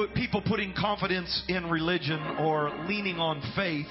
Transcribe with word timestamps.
put 0.00 0.14
people 0.14 0.40
putting 0.40 0.72
confidence 0.72 1.42
in 1.48 1.68
religion 1.68 2.18
or 2.38 2.70
leaning 2.88 3.18
on 3.18 3.42
faith 3.54 3.86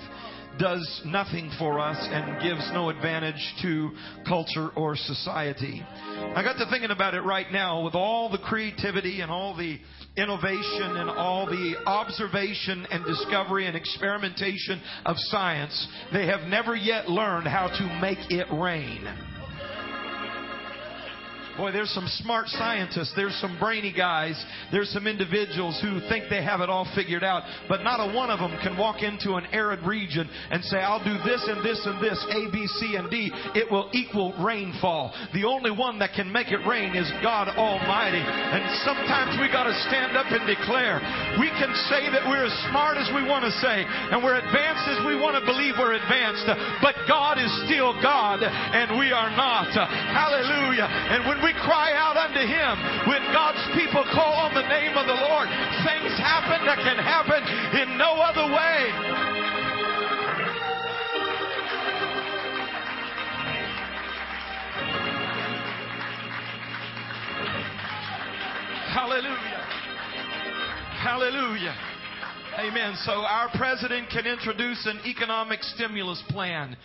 does 0.58 1.02
nothing 1.06 1.52
for 1.60 1.80
us 1.80 1.98
and 2.10 2.42
gives 2.42 2.68
no 2.74 2.90
advantage 2.90 3.36
to 3.62 3.92
culture 4.28 4.70
or 4.76 4.96
society. 4.96 5.84
I 5.86 6.42
got 6.42 6.58
to 6.58 6.66
thinking 6.72 6.90
about 6.90 7.14
it 7.14 7.22
right 7.22 7.46
now 7.52 7.84
with 7.84 7.94
all 7.94 8.32
the 8.32 8.40
creativity 8.40 9.22
and 9.22 9.30
all 9.30 9.56
the 9.56 9.80
innovation 10.18 10.98
and 10.98 11.12
all 11.12 11.46
the 11.46 11.76
observation 11.86 12.88
and 12.90 13.06
discovery 13.06 13.68
and 13.68 13.78
experimentation 13.78 14.82
of 15.06 15.16
science, 15.20 15.88
they 16.12 16.26
have 16.26 16.48
never 16.48 16.76
yet 16.76 17.08
learned 17.08 17.48
how 17.48 17.68
to 17.68 18.00
make 18.02 18.32
it 18.32 18.48
rain. 18.52 19.29
Boy, 21.60 21.76
there's 21.76 21.92
some 21.92 22.08
smart 22.24 22.48
scientists, 22.48 23.12
there's 23.20 23.36
some 23.44 23.60
brainy 23.60 23.92
guys, 23.92 24.40
there's 24.72 24.88
some 24.96 25.12
individuals 25.12 25.76
who 25.84 26.00
think 26.08 26.32
they 26.32 26.40
have 26.40 26.64
it 26.64 26.72
all 26.72 26.88
figured 26.96 27.20
out, 27.20 27.44
but 27.68 27.84
not 27.84 28.00
a 28.00 28.16
one 28.16 28.32
of 28.32 28.40
them 28.40 28.56
can 28.64 28.80
walk 28.80 29.04
into 29.04 29.36
an 29.36 29.44
arid 29.52 29.84
region 29.84 30.24
and 30.24 30.64
say, 30.64 30.80
I'll 30.80 31.04
do 31.04 31.20
this 31.28 31.44
and 31.52 31.60
this 31.60 31.84
and 31.84 32.00
this, 32.00 32.16
A, 32.32 32.48
B, 32.48 32.64
C, 32.80 32.96
and 32.96 33.12
D. 33.12 33.28
It 33.60 33.68
will 33.68 33.92
equal 33.92 34.32
rainfall. 34.40 35.12
The 35.36 35.44
only 35.44 35.76
one 35.76 36.00
that 36.00 36.16
can 36.16 36.32
make 36.32 36.48
it 36.48 36.64
rain 36.64 36.96
is 36.96 37.12
God 37.20 37.52
Almighty. 37.52 38.24
And 38.24 38.64
sometimes 38.88 39.36
we 39.36 39.52
gotta 39.52 39.76
stand 39.92 40.16
up 40.16 40.32
and 40.32 40.48
declare. 40.48 41.04
We 41.44 41.52
can 41.60 41.76
say 41.92 42.08
that 42.08 42.24
we're 42.24 42.48
as 42.48 42.56
smart 42.72 42.96
as 42.96 43.12
we 43.12 43.28
want 43.28 43.44
to 43.44 43.52
say, 43.60 43.84
and 43.84 44.24
we're 44.24 44.40
advanced 44.40 44.88
as 44.96 45.04
we 45.04 45.20
want 45.20 45.36
to 45.36 45.44
believe 45.44 45.76
we're 45.76 46.00
advanced, 46.00 46.48
but 46.80 46.96
God 47.04 47.36
is 47.36 47.52
still 47.68 48.00
God, 48.00 48.48
and 48.48 48.96
we 48.96 49.12
are 49.12 49.36
not. 49.36 49.76
Hallelujah. 49.76 50.88
And 50.88 51.28
when 51.28 51.39
Hallelujah. 69.00 69.66
Hallelujah. 71.00 71.76
Amen. 72.60 72.96
So 73.06 73.14
our 73.14 73.48
president 73.56 74.10
can 74.10 74.28
introduce 74.28 74.86
an 74.86 75.00
economic 75.06 75.64
stimulus 75.64 76.22
plan. 76.28 76.76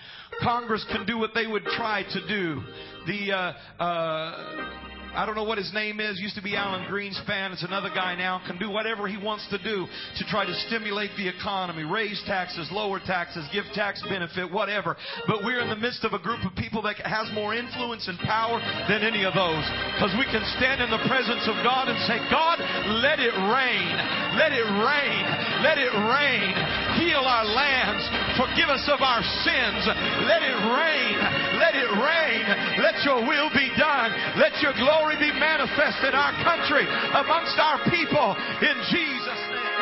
Congress 0.41 0.87
can 0.93 1.05
do 1.07 1.19
what 1.19 1.33
they 1.35 1.49
would 1.49 1.65
try 1.65 2.05
to 2.05 2.29
do. 2.29 2.63
The 3.09 3.33
uh, 3.33 3.83
uh, 3.83 4.94
I 5.15 5.27
don't 5.27 5.37
know 5.37 5.45
what 5.45 5.59
his 5.59 5.73
name 5.73 6.01
is. 6.01 6.19
Used 6.19 6.35
to 6.35 6.43
be 6.43 6.57
Alan 6.57 6.91
Greenspan. 6.91 7.53
It's 7.53 7.63
another 7.63 7.91
guy 7.95 8.15
now. 8.15 8.43
Can 8.47 8.59
do 8.59 8.71
whatever 8.71 9.07
he 9.07 9.17
wants 9.17 9.47
to 9.51 9.59
do 9.63 9.87
to 9.87 10.25
try 10.27 10.45
to 10.45 10.55
stimulate 10.67 11.11
the 11.17 11.29
economy, 11.29 11.85
raise 11.85 12.21
taxes, 12.27 12.69
lower 12.73 12.99
taxes, 12.99 13.47
give 13.53 13.65
tax 13.75 14.03
benefit, 14.09 14.51
whatever. 14.51 14.97
But 15.27 15.45
we're 15.45 15.61
in 15.61 15.71
the 15.71 15.79
midst 15.79 16.03
of 16.05 16.13
a 16.13 16.19
group 16.19 16.43
of 16.45 16.55
people 16.57 16.83
that 16.83 16.99
has 17.07 17.31
more 17.33 17.55
influence 17.55 18.09
and 18.09 18.19
power 18.27 18.59
than 18.91 19.07
any 19.07 19.25
of 19.25 19.35
those. 19.35 19.63
Because 19.95 20.15
we 20.19 20.27
can 20.27 20.43
stand 20.59 20.83
in 20.83 20.91
the 20.91 21.03
presence 21.07 21.47
of 21.47 21.63
God 21.63 21.87
and 21.87 21.99
say, 22.11 22.19
God, 22.27 22.59
let 22.99 23.23
it 23.23 23.35
rain. 23.51 23.95
Let 24.35 24.51
it 24.51 24.67
rain. 24.67 25.23
Let 25.63 25.79
it 25.79 25.95
rain. 25.95 26.51
Heal 26.99 27.23
our 27.23 27.47
lands. 27.47 28.03
Forgive 28.35 28.67
us 28.67 28.83
of 28.91 28.99
our 29.01 29.23
sins. 29.47 29.83
Let 30.27 30.43
it 30.43 30.59
rain. 30.59 31.15
Let 31.59 31.75
it 31.79 31.91
rain. 31.95 32.43
Let 32.83 33.03
your 33.07 33.23
will 33.23 33.51
be 33.55 33.71
done. 33.79 34.11
Let 34.37 34.59
your 34.61 34.75
glory 34.75 35.17
be 35.23 35.31
manifest 35.39 36.03
in 36.03 36.15
our 36.15 36.35
country, 36.43 36.83
amongst 37.15 37.59
our 37.59 37.79
people, 37.91 38.35
in 38.59 38.77
Jesus' 38.91 39.43
name. 39.55 39.75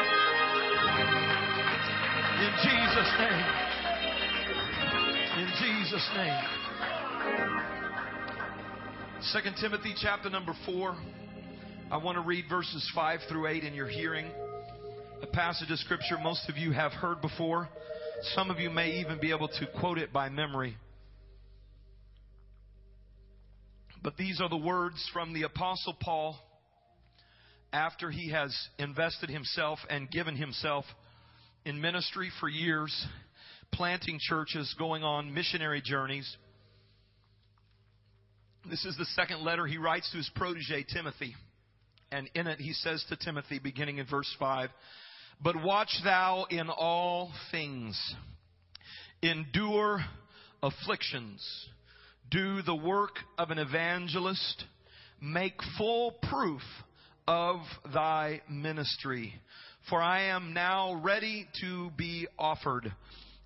In 2.44 2.52
Jesus' 2.60 3.12
name. 3.18 3.46
In 5.38 5.48
Jesus' 5.58 6.08
name. 6.16 6.44
Second 9.32 9.56
Timothy 9.60 9.94
chapter 9.96 10.28
number 10.28 10.52
four. 10.66 10.96
I 11.90 11.96
want 11.96 12.16
to 12.16 12.22
read 12.22 12.46
verses 12.48 12.90
five 12.94 13.20
through 13.28 13.46
eight 13.46 13.64
in 13.64 13.74
your 13.74 13.88
hearing. 13.88 14.26
A 15.22 15.26
passage 15.26 15.70
of 15.70 15.78
scripture 15.78 16.18
most 16.22 16.48
of 16.48 16.56
you 16.56 16.72
have 16.72 16.92
heard 16.92 17.20
before. 17.20 17.68
Some 18.22 18.50
of 18.50 18.60
you 18.60 18.70
may 18.70 19.00
even 19.00 19.18
be 19.18 19.30
able 19.32 19.48
to 19.48 19.66
quote 19.80 19.98
it 19.98 20.12
by 20.12 20.28
memory. 20.28 20.76
But 24.02 24.16
these 24.16 24.40
are 24.40 24.48
the 24.48 24.56
words 24.56 25.08
from 25.12 25.32
the 25.32 25.42
Apostle 25.42 25.96
Paul 26.00 26.36
after 27.72 28.10
he 28.10 28.30
has 28.30 28.56
invested 28.78 29.28
himself 29.28 29.78
and 29.90 30.10
given 30.10 30.36
himself 30.36 30.84
in 31.64 31.80
ministry 31.80 32.30
for 32.38 32.48
years, 32.48 33.06
planting 33.72 34.18
churches, 34.20 34.72
going 34.78 35.02
on 35.02 35.34
missionary 35.34 35.82
journeys. 35.84 36.36
This 38.68 38.84
is 38.84 38.96
the 38.96 39.06
second 39.16 39.42
letter 39.42 39.66
he 39.66 39.78
writes 39.78 40.10
to 40.12 40.16
his 40.16 40.30
protege, 40.36 40.84
Timothy. 40.92 41.34
And 42.12 42.30
in 42.34 42.46
it, 42.46 42.60
he 42.60 42.72
says 42.72 43.04
to 43.08 43.16
Timothy, 43.16 43.58
beginning 43.58 43.98
in 43.98 44.06
verse 44.06 44.32
5, 44.38 44.68
But 45.40 45.62
watch 45.62 45.92
thou 46.04 46.46
in 46.50 46.68
all 46.70 47.32
things, 47.50 47.98
endure 49.22 50.04
afflictions 50.62 51.68
do 52.30 52.62
the 52.62 52.74
work 52.74 53.16
of 53.36 53.50
an 53.50 53.58
evangelist, 53.58 54.64
make 55.20 55.54
full 55.76 56.12
proof 56.30 56.62
of 57.28 57.58
thy 57.92 58.40
ministry. 58.48 59.34
For 59.88 60.00
I 60.00 60.22
am 60.24 60.54
now 60.54 60.94
ready 60.94 61.46
to 61.60 61.90
be 61.96 62.26
offered, 62.38 62.92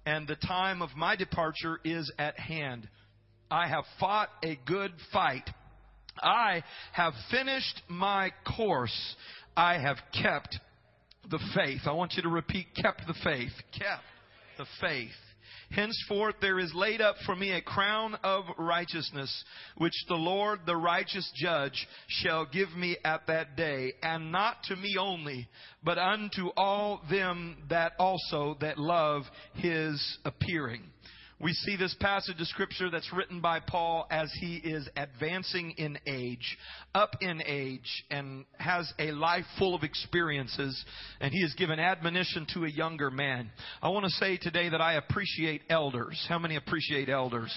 and 0.05 0.29
the 0.29 0.37
time 0.37 0.83
of 0.83 0.91
my 0.97 1.17
departure 1.17 1.81
is 1.85 2.13
at 2.19 2.39
hand. 2.39 2.89
I 3.51 3.69
have 3.69 3.85
fought 3.99 4.29
a 4.43 4.59
good 4.67 4.93
fight. 5.13 5.49
I 6.23 6.63
have 6.93 7.15
finished 7.31 7.83
my 7.89 8.33
course. 8.57 9.17
I 9.57 9.79
have 9.79 9.97
kept 10.13 10.59
the 11.31 11.41
faith. 11.55 11.83
I 11.87 11.93
want 11.93 12.15
you 12.15 12.23
to 12.23 12.29
repeat, 12.29 12.67
kept 12.81 13.07
the 13.07 13.15
faith. 13.25 13.53
Kept 13.73 14.03
the 14.59 14.67
faith. 14.81 15.11
Henceforth 15.71 16.37
there 16.41 16.61
is 16.61 16.73
laid 16.75 17.01
up 17.01 17.17
for 17.25 17.35
me 17.35 17.53
a 17.53 17.61
crown 17.61 18.17
of 18.23 18.45
righteousness, 18.57 19.45
which 19.77 19.95
the 20.09 20.15
Lord, 20.15 20.61
the 20.65 20.77
righteous 20.77 21.31
judge, 21.35 21.89
shall 22.07 22.47
give 22.47 22.71
me 22.77 22.97
at 23.05 23.27
that 23.27 23.57
day, 23.57 23.95
and 24.03 24.31
not 24.31 24.63
to 24.65 24.77
me 24.77 24.97
only, 24.99 25.49
but 25.83 25.99
unto 25.99 26.49
all 26.57 27.01
them 27.11 27.57
that 27.69 27.93
also 27.99 28.57
that 28.61 28.79
love 28.79 29.25
his 29.55 30.19
appearing 30.25 30.83
we 31.41 31.53
see 31.53 31.77
this 31.77 31.95
passage 32.01 32.41
of 32.41 32.47
scripture 32.47 32.91
that's 32.91 33.13
written 33.13 33.41
by 33.41 33.61
Paul 33.61 34.07
as 34.11 34.33
he 34.41 34.57
is 34.57 34.89
advancing 34.97 35.73
in 35.73 35.99
age, 36.07 36.57
up 36.95 37.17
in 37.21 37.43
age, 37.45 38.05
and 38.11 38.47
has 38.59 38.91
a 38.99 39.13
life 39.13 39.45
full 39.59 39.75
of 39.75 39.83
experiences, 39.83 40.83
and 41.21 41.33
he 41.33 41.43
has 41.43 41.53
given 41.55 41.79
admonition 41.79 42.47
to 42.55 42.65
a 42.65 42.71
younger 42.71 43.11
man. 43.11 43.51
I 43.83 43.91
want 43.91 44.05
to 44.05 44.11
say 44.13 44.39
today 44.39 44.71
that 44.71 44.81
I 44.81 44.95
appreciate 44.95 45.63
elders. 45.69 46.25
How 46.27 46.39
many 46.39 46.57
appreciate 46.57 47.11
elders? 47.11 47.55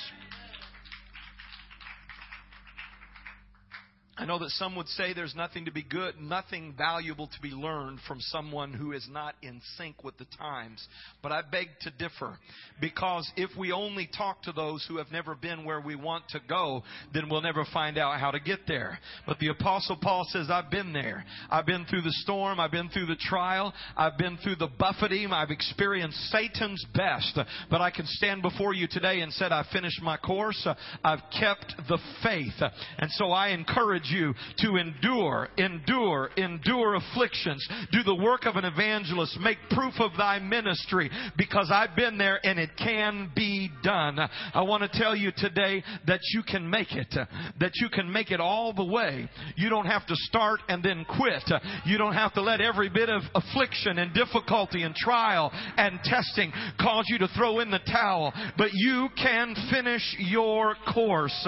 I 4.19 4.25
know 4.25 4.38
that 4.40 4.50
some 4.50 4.75
would 4.75 4.90
say 4.90 5.13
there's 5.13 5.34
nothing 5.34 5.63
to 5.63 5.72
be 5.72 5.81
good, 5.81 6.19
nothing 6.19 6.74
valuable 6.78 7.28
to 7.28 7.41
be 7.41 7.52
learned 7.52 8.00
from 8.06 8.19
someone 8.19 8.74
who 8.74 8.91
is 8.91 9.07
not 9.09 9.35
in 9.41 9.62
sync 9.78 10.03
with 10.03 10.18
the 10.18 10.25
times. 10.38 10.85
But 11.24 11.31
I 11.31 11.41
beg 11.41 11.68
to 11.81 11.91
differ. 11.91 12.38
Because 12.81 13.31
if 13.38 13.50
we 13.57 13.72
only 13.72 14.09
talk 14.18 14.44
to 14.44 14.52
those 14.52 14.85
who 14.90 14.97
have 14.97 15.09
never 15.09 15.35
been 15.35 15.63
where 15.63 15.80
we 15.80 15.96
want 15.96 16.28
to 16.30 16.41
go, 16.50 16.84
then 17.13 17.30
we'll 17.30 17.41
never 17.41 17.66
find 17.74 17.97
out 17.97 18.19
how 18.19 18.31
to 18.31 18.41
get 18.41 18.59
there. 18.68 19.00
But 19.25 19.40
the 19.40 19.47
apostle 19.47 19.97
Paul 20.02 20.25
says, 20.28 20.50
I've 20.50 20.69
been 20.69 20.91
there. 20.91 21.24
I've 21.50 21.66
been 21.66 21.86
through 21.86 22.01
the 22.01 22.12
storm. 22.12 22.59
I've 22.59 22.72
been 22.72 22.90
through 22.90 23.06
the 23.06 23.16
trial. 23.16 23.74
I've 23.96 24.18
been 24.18 24.38
through 24.44 24.57
the 24.57 24.68
buffeting. 24.68 25.31
I've 25.31 25.51
experienced 25.51 26.18
Satan's 26.30 26.86
best. 26.94 27.39
But 27.69 27.80
I 27.80 27.89
can 27.89 28.06
stand 28.06 28.42
before 28.42 28.74
you 28.74 28.88
today 28.89 29.21
and 29.21 29.31
said, 29.31 29.54
I've 29.54 29.68
finished 29.68 30.01
my 30.01 30.18
course. 30.18 30.68
I've 31.06 31.24
kept 31.39 31.74
the 31.88 32.00
faith. 32.21 32.62
And 32.98 33.10
so 33.12 33.31
I 33.31 33.50
encourage 33.50 34.08
you 34.09 34.33
to 34.59 34.77
endure, 34.77 35.50
endure, 35.57 36.29
endure 36.38 36.95
afflictions. 36.95 37.67
Do 37.91 38.03
the 38.03 38.15
work 38.15 38.45
of 38.45 38.56
an 38.56 38.65
evangelist. 38.65 39.38
Make 39.41 39.57
proof 39.71 39.94
of 40.00 40.11
thy 40.17 40.39
ministry 40.39 41.09
because 41.38 41.71
I've 41.73 41.95
been 41.95 42.17
there 42.17 42.39
and 42.44 42.59
it 42.59 42.71
can 42.77 43.31
be 43.35 43.69
done. 43.83 44.19
I 44.19 44.61
want 44.61 44.83
to 44.83 45.00
tell 45.00 45.15
you 45.15 45.31
today 45.35 45.83
that 46.07 46.19
you 46.33 46.44
can 46.44 46.69
make 46.69 46.94
it, 46.94 47.13
that 47.59 47.71
you 47.75 47.89
can 47.89 48.11
make 48.11 48.31
it 48.31 48.39
all 48.39 48.73
the 48.73 48.85
way. 48.85 49.29
You 49.56 49.69
don't 49.69 49.85
have 49.85 50.06
to 50.07 50.15
start 50.15 50.61
and 50.67 50.83
then 50.83 51.06
quit. 51.06 51.44
You 51.85 51.97
don't 51.97 52.13
have 52.13 52.33
to 52.33 52.41
let 52.41 52.61
every 52.61 52.89
bit 52.89 53.09
of 53.09 53.21
affliction 53.35 54.00
and 54.00 54.13
difficulty 54.13 54.83
and 54.83 54.95
trial 54.95 55.51
and 55.77 56.00
testing 56.03 56.51
cause 56.79 57.06
you 57.07 57.17
to 57.19 57.27
throw 57.35 57.59
in 57.59 57.71
the 57.71 57.79
towel, 57.79 58.33
but 58.57 58.69
you 58.73 59.09
can 59.17 59.56
finish 59.71 60.15
your 60.19 60.75
course. 60.94 61.47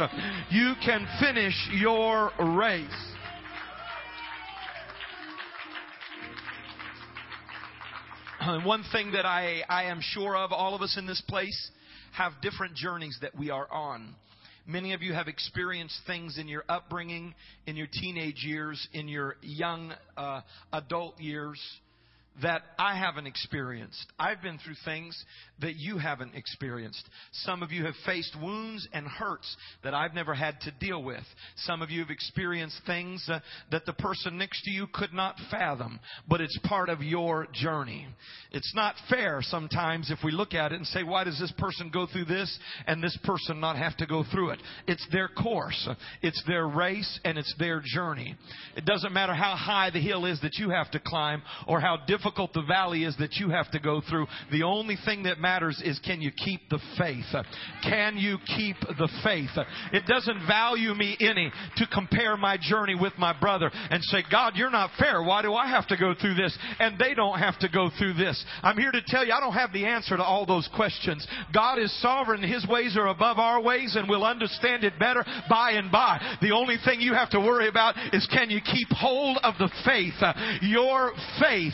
You 0.50 0.74
can 0.84 1.08
finish 1.20 1.54
your 1.74 2.32
race. 2.52 2.88
One 8.66 8.84
thing 8.92 9.12
that 9.14 9.26
I, 9.26 9.64
I 9.70 9.86
am 9.86 10.00
sure 10.02 10.36
of, 10.36 10.52
all 10.52 10.76
of 10.76 10.82
us 10.82 10.98
in 10.98 11.06
this 11.06 11.22
place 11.28 11.72
have 12.14 12.34
different 12.42 12.76
journeys 12.76 13.18
that 13.22 13.38
we 13.38 13.50
are 13.50 13.72
on. 13.72 14.16
Many 14.68 14.94
of 14.94 15.02
you 15.02 15.14
have 15.14 15.28
experienced 15.28 16.00
things 16.06 16.38
in 16.38 16.48
your 16.48 16.64
upbringing, 16.70 17.34
in 17.66 17.76
your 17.76 17.88
teenage 17.92 18.44
years, 18.44 18.88
in 18.94 19.08
your 19.08 19.38
young 19.42 19.94
uh, 20.16 20.42
adult 20.72 21.20
years 21.20 21.60
that 22.42 22.62
I 22.80 22.98
haven't 22.98 23.28
experienced. 23.28 24.06
I've 24.18 24.42
been 24.42 24.58
through 24.58 24.76
things 24.86 25.22
that 25.60 25.76
you 25.76 25.98
haven't 25.98 26.34
experienced. 26.34 27.08
Some 27.34 27.62
of 27.62 27.72
you 27.72 27.86
have 27.86 27.94
faced 28.06 28.36
wounds 28.42 28.88
and 28.94 29.06
hurts 29.06 29.56
that 29.84 29.94
I've 29.94 30.14
never 30.14 30.34
had 30.34 30.60
to 30.62 30.72
deal 30.80 31.04
with. 31.04 31.24
Some 31.58 31.82
of 31.82 31.92
you 31.92 32.00
have 32.00 32.10
experienced 32.10 32.82
things 32.88 33.24
uh, 33.30 33.40
that 33.72 33.86
the 33.86 33.94
person 33.94 34.38
next 34.38 34.64
to 34.64 34.72
you 34.72 34.88
could 34.92 35.14
not 35.14 35.36
fathom, 35.52 36.00
but 36.28 36.42
it's 36.42 36.58
part 36.64 36.90
of 36.90 37.04
your 37.04 37.48
journey. 37.54 38.08
It's 38.52 38.74
not 38.76 38.96
fair 39.10 39.42
sometimes 39.42 40.10
if 40.10 40.20
we 40.24 40.32
look 40.32 40.54
at 40.54 40.72
it 40.72 40.76
and 40.76 40.88
say, 40.88 41.04
why 41.04 41.26
does 41.26 41.40
this 41.40 41.54
person 41.58 41.92
go 41.94 42.08
through 42.12 42.26
this 42.26 42.58
and 42.88 43.04
this 43.04 43.18
person 43.24 43.60
not 43.60 43.78
have 43.78 43.96
to 43.98 44.08
go 44.08 44.24
through 44.32 44.52
it? 44.52 44.60
It's 44.88 45.06
their 45.12 45.28
course. 45.28 45.88
It's 46.22 46.42
their 46.48 46.68
race 46.68 47.20
and 47.24 47.38
it's 47.38 47.54
their 47.60 47.84
journey. 47.86 48.36
It 48.76 48.86
doesn't 48.86 49.14
matter 49.14 49.34
how 49.34 49.56
high 49.56 49.92
the 49.92 50.02
hill 50.02 50.26
is 50.26 50.42
that 50.42 50.56
you 50.58 50.72
have 50.72 50.90
to 50.92 51.00
climb 51.00 51.44
or 51.68 51.80
how 51.80 51.98
difficult 52.08 52.31
the 52.54 52.64
valley 52.68 53.04
is 53.04 53.16
that 53.18 53.36
you 53.36 53.50
have 53.50 53.72
to 53.72 53.80
go 53.80 54.02
through. 54.10 54.28
The 54.52 54.64
only 54.64 54.98
thing 55.06 55.24
that 55.24 55.40
matters 55.40 55.62
matters 55.62 55.82
is 55.84 56.00
can 56.00 56.22
you 56.22 56.32
keep 56.32 56.70
the 56.70 56.80
faith? 56.98 57.26
Can 57.84 58.18
you 58.18 58.38
keep 58.56 58.78
the 58.80 59.10
faith? 59.24 59.50
It 59.94 60.06
doesn't 60.06 60.48
value 60.48 60.94
me 60.94 61.18
any 61.20 61.52
to 61.78 61.88
compare 61.88 62.38
my 62.38 62.58
journey 62.62 62.96
with 62.96 63.14
my 63.18 63.38
brother 63.38 63.70
and 63.74 64.04
say, 64.06 64.24
God, 64.32 64.54
you're 64.56 64.72
not 64.72 64.92
fair. 64.98 65.22
Why 65.22 65.42
do 65.42 65.54
I 65.54 65.68
have 65.68 65.88
to 65.88 65.98
go 65.98 66.14
through 66.20 66.36
this? 66.36 66.58
And 66.80 66.98
they 66.98 67.14
don't 67.14 67.40
have 67.40 67.60
to 67.60 67.70
go 67.70 67.90
through 67.98 68.14
this. 68.14 68.44
I'm 68.64 68.78
here 68.78 68.92
to 68.92 69.02
tell 69.06 69.26
you, 69.26 69.34
I 69.34 69.40
don't 69.40 69.54
have 69.54 69.74
the 69.74 69.86
answer 69.86 70.18
to 70.18 70.24
all 70.24 70.46
those 70.46 70.70
questions. 70.76 71.28
God 71.54 71.80
is 71.80 71.92
sovereign. 72.02 72.42
His 72.44 72.66
ways 72.68 72.96
are 72.98 73.08
above 73.08 73.38
our 73.38 73.62
ways 73.62 73.96
and 73.96 74.10
we'll 74.10 74.26
understand 74.26 74.84
it 74.84 74.98
better 75.00 75.24
by 75.50 75.72
and 75.72 75.92
by. 75.92 76.38
The 76.42 76.52
only 76.52 76.78
thing 76.84 77.02
you 77.02 77.14
have 77.14 77.30
to 77.32 77.40
worry 77.40 77.68
about 77.68 77.96
is 78.14 78.28
can 78.32 78.50
you 78.50 78.62
keep 78.62 78.88
hold 78.90 79.38
of 79.44 79.56
the 79.60 79.70
faith, 79.86 80.14
your 80.62 81.12
faith 81.40 81.74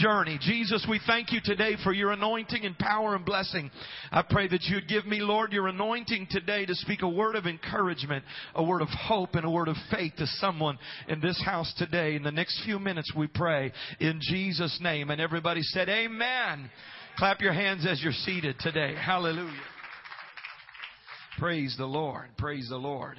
journey. 0.00 0.38
Jesus, 0.40 0.86
we 0.88 1.00
thank 1.06 1.32
you 1.32 1.40
today 1.42 1.76
for 1.82 1.92
your 1.92 2.12
anointing 2.12 2.64
and 2.64 2.78
power 2.78 3.14
and 3.14 3.24
blessing. 3.24 3.70
I 4.10 4.22
pray 4.22 4.48
that 4.48 4.64
you'd 4.64 4.88
give 4.88 5.06
me, 5.06 5.20
Lord, 5.20 5.52
your 5.52 5.68
anointing 5.68 6.28
today 6.30 6.66
to 6.66 6.74
speak 6.74 7.02
a 7.02 7.08
word 7.08 7.36
of 7.36 7.46
encouragement, 7.46 8.24
a 8.54 8.62
word 8.62 8.82
of 8.82 8.88
hope, 8.88 9.34
and 9.34 9.44
a 9.44 9.50
word 9.50 9.68
of 9.68 9.76
faith 9.90 10.12
to 10.18 10.26
someone 10.26 10.78
in 11.08 11.20
this 11.20 11.40
house 11.44 11.72
today. 11.76 12.14
In 12.14 12.22
the 12.22 12.32
next 12.32 12.62
few 12.64 12.78
minutes, 12.78 13.12
we 13.16 13.26
pray 13.26 13.72
in 14.00 14.20
Jesus' 14.20 14.78
name. 14.80 15.10
And 15.10 15.20
everybody 15.20 15.62
said, 15.62 15.88
Amen. 15.88 16.70
Clap 17.16 17.40
your 17.40 17.52
hands 17.52 17.86
as 17.88 18.02
you're 18.02 18.12
seated 18.12 18.56
today. 18.60 18.94
Hallelujah. 18.94 19.52
Praise 21.38 21.74
the 21.78 21.86
Lord. 21.86 22.28
Praise 22.36 22.68
the 22.68 22.76
Lord. 22.76 23.16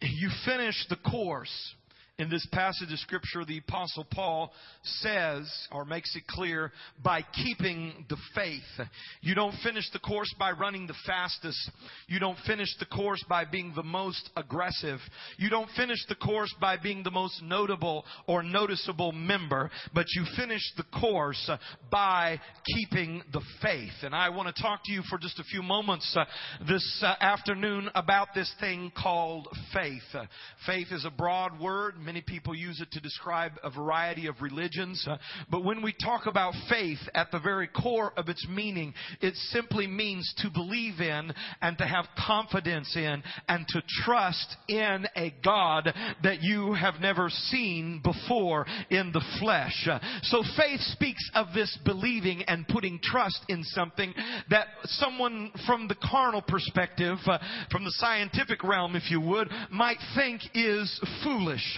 You 0.00 0.30
finish 0.44 0.74
the 0.88 0.96
course 0.96 1.74
in 2.18 2.30
this 2.30 2.46
passage 2.50 2.90
of 2.90 2.98
scripture, 2.98 3.44
the 3.44 3.58
apostle 3.58 4.06
Paul 4.10 4.50
says 4.82 5.50
or 5.70 5.84
makes 5.84 6.16
it 6.16 6.26
clear 6.26 6.72
by 7.04 7.20
keeping 7.44 8.06
the 8.08 8.16
faith. 8.34 8.88
You 9.20 9.34
don't 9.34 9.54
finish 9.62 9.84
the 9.92 9.98
course 9.98 10.34
by 10.38 10.52
running 10.52 10.86
the 10.86 10.94
fastest. 11.06 11.70
You 12.06 12.18
don't 12.18 12.38
finish 12.46 12.74
the 12.78 12.86
course 12.86 13.22
by 13.28 13.44
being 13.44 13.74
the 13.76 13.82
most 13.82 14.30
aggressive. 14.34 14.98
You 15.36 15.50
don't 15.50 15.68
finish 15.76 15.98
the 16.08 16.14
course 16.14 16.54
by 16.58 16.78
being 16.78 17.02
the 17.02 17.10
most 17.10 17.42
notable 17.42 18.06
or 18.26 18.42
noticeable 18.42 19.12
member, 19.12 19.70
but 19.92 20.06
you 20.14 20.24
finish 20.38 20.62
the 20.78 20.84
course 20.98 21.50
by 21.90 22.40
keeping 22.64 23.22
the 23.34 23.42
faith. 23.60 23.92
And 24.02 24.14
I 24.14 24.30
want 24.30 24.54
to 24.54 24.62
talk 24.62 24.80
to 24.84 24.92
you 24.92 25.02
for 25.10 25.18
just 25.18 25.38
a 25.38 25.44
few 25.44 25.62
moments 25.62 26.16
uh, 26.16 26.24
this 26.66 27.02
uh, 27.04 27.14
afternoon 27.20 27.90
about 27.94 28.28
this 28.34 28.50
thing 28.58 28.90
called 28.96 29.48
faith. 29.74 30.00
Uh, 30.14 30.24
faith 30.66 30.86
is 30.92 31.04
a 31.04 31.10
broad 31.10 31.60
word 31.60 32.05
Many 32.06 32.20
people 32.20 32.54
use 32.54 32.80
it 32.80 32.92
to 32.92 33.00
describe 33.00 33.54
a 33.64 33.70
variety 33.70 34.28
of 34.28 34.40
religions. 34.40 35.04
Uh, 35.10 35.16
but 35.50 35.64
when 35.64 35.82
we 35.82 35.92
talk 35.92 36.26
about 36.26 36.54
faith 36.70 37.00
at 37.16 37.32
the 37.32 37.40
very 37.40 37.66
core 37.66 38.12
of 38.16 38.28
its 38.28 38.46
meaning, 38.48 38.94
it 39.20 39.34
simply 39.50 39.88
means 39.88 40.32
to 40.38 40.48
believe 40.48 41.00
in 41.00 41.32
and 41.60 41.76
to 41.78 41.84
have 41.84 42.04
confidence 42.24 42.94
in 42.94 43.24
and 43.48 43.66
to 43.70 43.82
trust 44.04 44.56
in 44.68 45.08
a 45.16 45.34
God 45.44 45.92
that 46.22 46.42
you 46.42 46.74
have 46.74 47.00
never 47.00 47.28
seen 47.28 48.00
before 48.04 48.66
in 48.88 49.10
the 49.10 49.24
flesh. 49.40 49.88
Uh, 49.90 49.98
so 50.22 50.44
faith 50.56 50.80
speaks 50.92 51.28
of 51.34 51.48
this 51.54 51.76
believing 51.84 52.44
and 52.44 52.68
putting 52.68 53.00
trust 53.02 53.40
in 53.48 53.64
something 53.64 54.14
that 54.48 54.68
someone 54.84 55.50
from 55.66 55.88
the 55.88 55.96
carnal 56.08 56.42
perspective, 56.42 57.18
uh, 57.26 57.38
from 57.72 57.82
the 57.82 57.90
scientific 57.96 58.62
realm, 58.62 58.94
if 58.94 59.10
you 59.10 59.20
would, 59.20 59.50
might 59.72 59.98
think 60.14 60.40
is 60.54 61.00
foolish. 61.24 61.76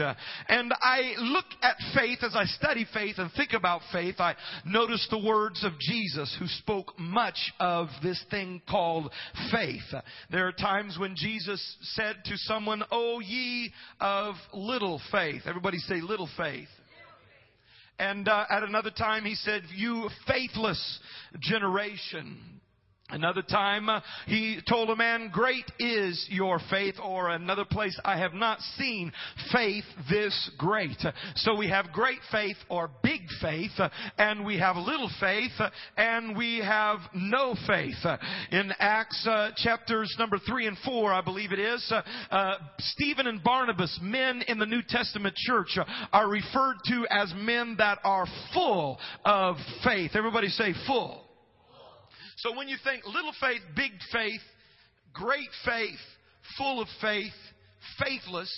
And 0.49 0.73
I 0.81 1.15
look 1.19 1.47
at 1.63 1.77
faith 1.95 2.19
as 2.23 2.35
I 2.35 2.45
study 2.45 2.87
faith 2.93 3.17
and 3.19 3.31
think 3.33 3.53
about 3.53 3.83
faith. 3.93 4.17
I 4.19 4.35
notice 4.65 5.07
the 5.11 5.19
words 5.19 5.65
of 5.65 5.79
Jesus 5.79 6.35
who 6.39 6.47
spoke 6.47 6.99
much 6.99 7.53
of 7.61 7.89
this 8.03 8.23
thing 8.31 8.63
called 8.69 9.13
faith. 9.51 9.95
There 10.31 10.47
are 10.47 10.53
times 10.53 10.97
when 10.99 11.15
Jesus 11.17 11.77
said 11.81 12.17
to 12.27 12.37
someone, 12.37 12.83
Oh 12.91 13.21
ye 13.21 13.73
of 14.01 14.35
little 14.53 15.01
faith. 15.11 15.43
Everybody 15.47 15.79
say 15.79 16.01
little 16.01 16.29
faith. 16.37 16.69
And 17.99 18.29
uh, 18.29 18.45
at 18.49 18.63
another 18.63 18.91
time 18.91 19.25
he 19.25 19.35
said, 19.35 19.63
You 19.75 20.09
faithless 20.27 21.01
generation. 21.41 22.61
Another 23.11 23.41
time, 23.41 23.89
uh, 23.89 24.01
he 24.27 24.61
told 24.69 24.91
a 24.91 24.97
man, 24.97 25.31
Great 25.33 25.65
is 25.79 26.27
your 26.29 26.61
faith, 26.71 26.97
or 27.03 27.31
another 27.31 27.65
place, 27.65 27.99
I 28.05 28.19
have 28.19 28.35
not 28.35 28.61
seen 28.77 29.11
faith 29.51 29.85
this 30.11 30.51
great. 30.59 31.03
So 31.37 31.55
we 31.57 31.71
have 31.71 31.91
great 31.93 32.19
faith 32.31 32.59
or 32.69 32.91
big 33.03 33.23
faith, 33.41 33.71
uh, 33.79 33.89
and 34.19 34.45
we 34.45 34.59
have 34.59 34.77
little 34.77 35.11
faith, 35.21 35.53
uh, 35.59 35.71
and 35.97 36.37
we 36.37 36.59
have 36.59 36.99
no 37.15 37.55
faith. 37.67 37.97
In 38.53 38.73
Acts 38.79 39.27
uh, 39.27 39.53
chapters 39.57 40.15
number 40.19 40.39
3 40.39 40.67
and 40.67 40.77
4, 40.85 41.11
I 41.11 41.23
believe 41.23 41.53
it 41.53 41.59
is, 41.59 41.91
uh, 42.31 42.55
Stephen 42.79 43.27
and 43.27 43.43
Barnabas, 43.43 43.99
men 44.03 44.43
in 44.49 44.59
the 44.59 44.67
New 44.67 44.83
Testament 44.87 45.35
church, 45.35 45.79
are 46.13 46.29
referred 46.29 46.77
to 46.89 47.07
as 47.11 47.33
men 47.37 47.77
that 47.79 48.01
are 48.05 48.27
full 48.53 48.99
of 49.25 49.57
faith. 49.83 50.11
Everybody 50.15 50.49
say 50.49 50.75
full. 50.87 51.28
So 52.39 52.57
when 52.57 52.69
you 52.69 52.77
think 52.85 53.05
little 53.07 53.33
faith, 53.41 53.63
big 53.75 53.93
faith, 54.13 54.41
great 55.13 55.49
faith, 55.65 55.99
full 56.57 56.81
of 56.81 56.89
faith, 57.01 57.33
faithless, 58.03 58.51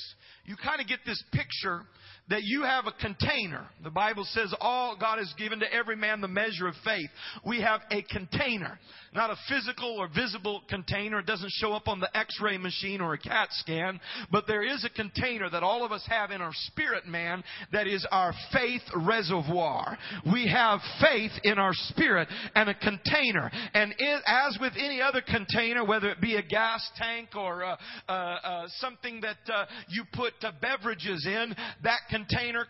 you 0.45 0.57
kind 0.57 0.81
of 0.81 0.87
get 0.87 1.01
this 1.07 1.23
picture 1.33 1.83
that 2.31 2.45
you 2.45 2.63
have 2.63 2.87
a 2.87 2.93
container. 2.93 3.67
The 3.83 3.91
Bible 3.91 4.25
says 4.25 4.55
all 4.61 4.97
God 4.99 5.19
has 5.19 5.33
given 5.37 5.61
to 5.61 5.73
every 5.73 5.97
man 5.97 6.21
the 6.21 6.29
measure 6.29 6.69
of 6.69 6.75
faith. 6.85 7.11
We 7.45 7.61
have 7.61 7.81
a 7.91 8.03
container. 8.03 8.79
Not 9.13 9.31
a 9.31 9.37
physical 9.49 9.97
or 9.99 10.09
visible 10.09 10.63
container. 10.69 11.19
It 11.19 11.27
doesn't 11.27 11.51
show 11.55 11.73
up 11.73 11.89
on 11.89 11.99
the 11.99 12.17
x-ray 12.17 12.59
machine 12.59 13.01
or 13.01 13.15
a 13.15 13.19
CAT 13.19 13.49
scan. 13.51 14.01
But 14.31 14.47
there 14.47 14.63
is 14.63 14.85
a 14.85 14.91
container 14.91 15.51
that 15.51 15.65
all 15.65 15.85
of 15.85 15.91
us 15.91 16.05
have 16.09 16.31
in 16.31 16.41
our 16.41 16.53
spirit 16.53 17.09
man 17.09 17.43
that 17.73 17.89
is 17.89 18.07
our 18.13 18.33
faith 18.53 18.83
reservoir. 18.95 19.99
We 20.33 20.49
have 20.49 20.79
faith 21.01 21.33
in 21.43 21.59
our 21.59 21.73
spirit 21.75 22.29
and 22.55 22.69
a 22.69 22.75
container. 22.75 23.51
And 23.75 23.93
it, 23.99 24.23
as 24.27 24.57
with 24.61 24.75
any 24.79 25.03
other 25.03 25.23
container, 25.23 25.85
whether 25.85 26.09
it 26.11 26.21
be 26.21 26.37
a 26.37 26.43
gas 26.43 26.89
tank 26.97 27.31
or 27.35 27.65
uh, 27.65 27.77
uh, 28.09 28.13
uh, 28.13 28.67
something 28.77 29.21
that 29.23 29.53
uh, 29.53 29.65
you 29.89 30.05
put 30.13 30.35
uh, 30.43 30.53
beverages 30.63 31.27
in, 31.27 31.57
that 31.83 31.99
container 32.09 32.20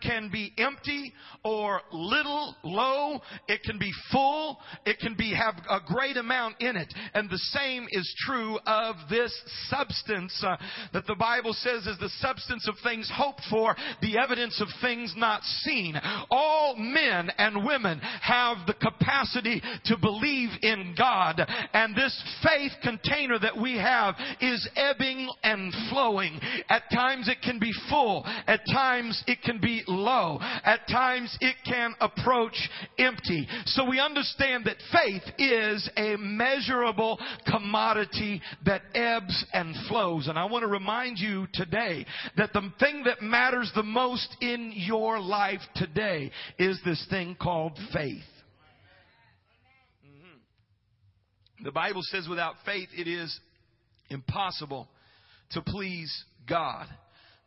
can 0.01 0.29
be 0.31 0.53
empty 0.57 1.13
or 1.43 1.81
little, 1.91 2.55
low. 2.63 3.19
It 3.47 3.61
can 3.63 3.79
be 3.79 3.91
full. 4.11 4.57
It 4.85 4.99
can 4.99 5.15
be 5.15 5.33
have 5.33 5.55
a 5.69 5.79
great 5.85 6.17
amount 6.17 6.61
in 6.61 6.75
it. 6.75 6.93
And 7.13 7.29
the 7.29 7.37
same 7.37 7.87
is 7.91 8.13
true 8.25 8.59
of 8.65 8.95
this 9.09 9.33
substance 9.69 10.43
uh, 10.45 10.57
that 10.93 11.07
the 11.07 11.15
Bible 11.15 11.53
says 11.53 11.87
is 11.87 11.97
the 11.99 12.11
substance 12.19 12.67
of 12.67 12.75
things 12.83 13.09
hoped 13.13 13.41
for, 13.49 13.75
the 14.01 14.17
evidence 14.17 14.61
of 14.61 14.67
things 14.81 15.13
not 15.17 15.43
seen. 15.43 15.95
All 16.29 16.75
men 16.75 17.29
and 17.37 17.65
women 17.65 17.99
have 17.99 18.57
the 18.67 18.73
capacity 18.73 19.61
to 19.85 19.97
believe 19.97 20.49
in 20.61 20.95
God. 20.97 21.41
And 21.73 21.95
this 21.95 22.21
faith 22.43 22.71
container 22.83 23.39
that 23.39 23.59
we 23.59 23.77
have 23.77 24.15
is 24.39 24.67
ebbing 24.75 25.29
and 25.43 25.73
flowing. 25.89 26.39
At 26.69 26.83
times 26.93 27.27
it 27.27 27.41
can 27.43 27.59
be 27.59 27.71
full. 27.89 28.25
At 28.47 28.61
times 28.71 29.23
it 29.27 29.40
can 29.43 29.59
be 29.59 29.83
low. 29.87 30.39
At 30.41 30.87
times 30.87 31.35
it 31.41 31.55
can 31.65 31.93
approach 31.99 32.55
empty. 32.97 33.47
So 33.65 33.89
we 33.89 33.99
understand 33.99 34.65
that 34.65 34.77
faith 34.91 35.23
is 35.37 35.89
a 35.97 36.15
measurable 36.17 37.19
commodity 37.49 38.41
that 38.65 38.81
ebbs 38.93 39.45
and 39.53 39.75
flows. 39.87 40.27
And 40.27 40.37
I 40.37 40.45
want 40.45 40.63
to 40.63 40.67
remind 40.67 41.19
you 41.19 41.47
today 41.53 42.05
that 42.37 42.53
the 42.53 42.71
thing 42.79 43.03
that 43.05 43.21
matters 43.21 43.71
the 43.75 43.83
most 43.83 44.35
in 44.41 44.73
your 44.75 45.19
life 45.19 45.61
today 45.75 46.31
is 46.57 46.79
this 46.85 47.05
thing 47.09 47.35
called 47.39 47.77
faith. 47.93 48.23
Mm-hmm. 50.05 51.63
The 51.63 51.71
Bible 51.71 52.01
says 52.03 52.27
without 52.27 52.55
faith 52.65 52.89
it 52.95 53.07
is 53.07 53.39
impossible 54.09 54.87
to 55.51 55.61
please 55.61 56.25
God. 56.47 56.87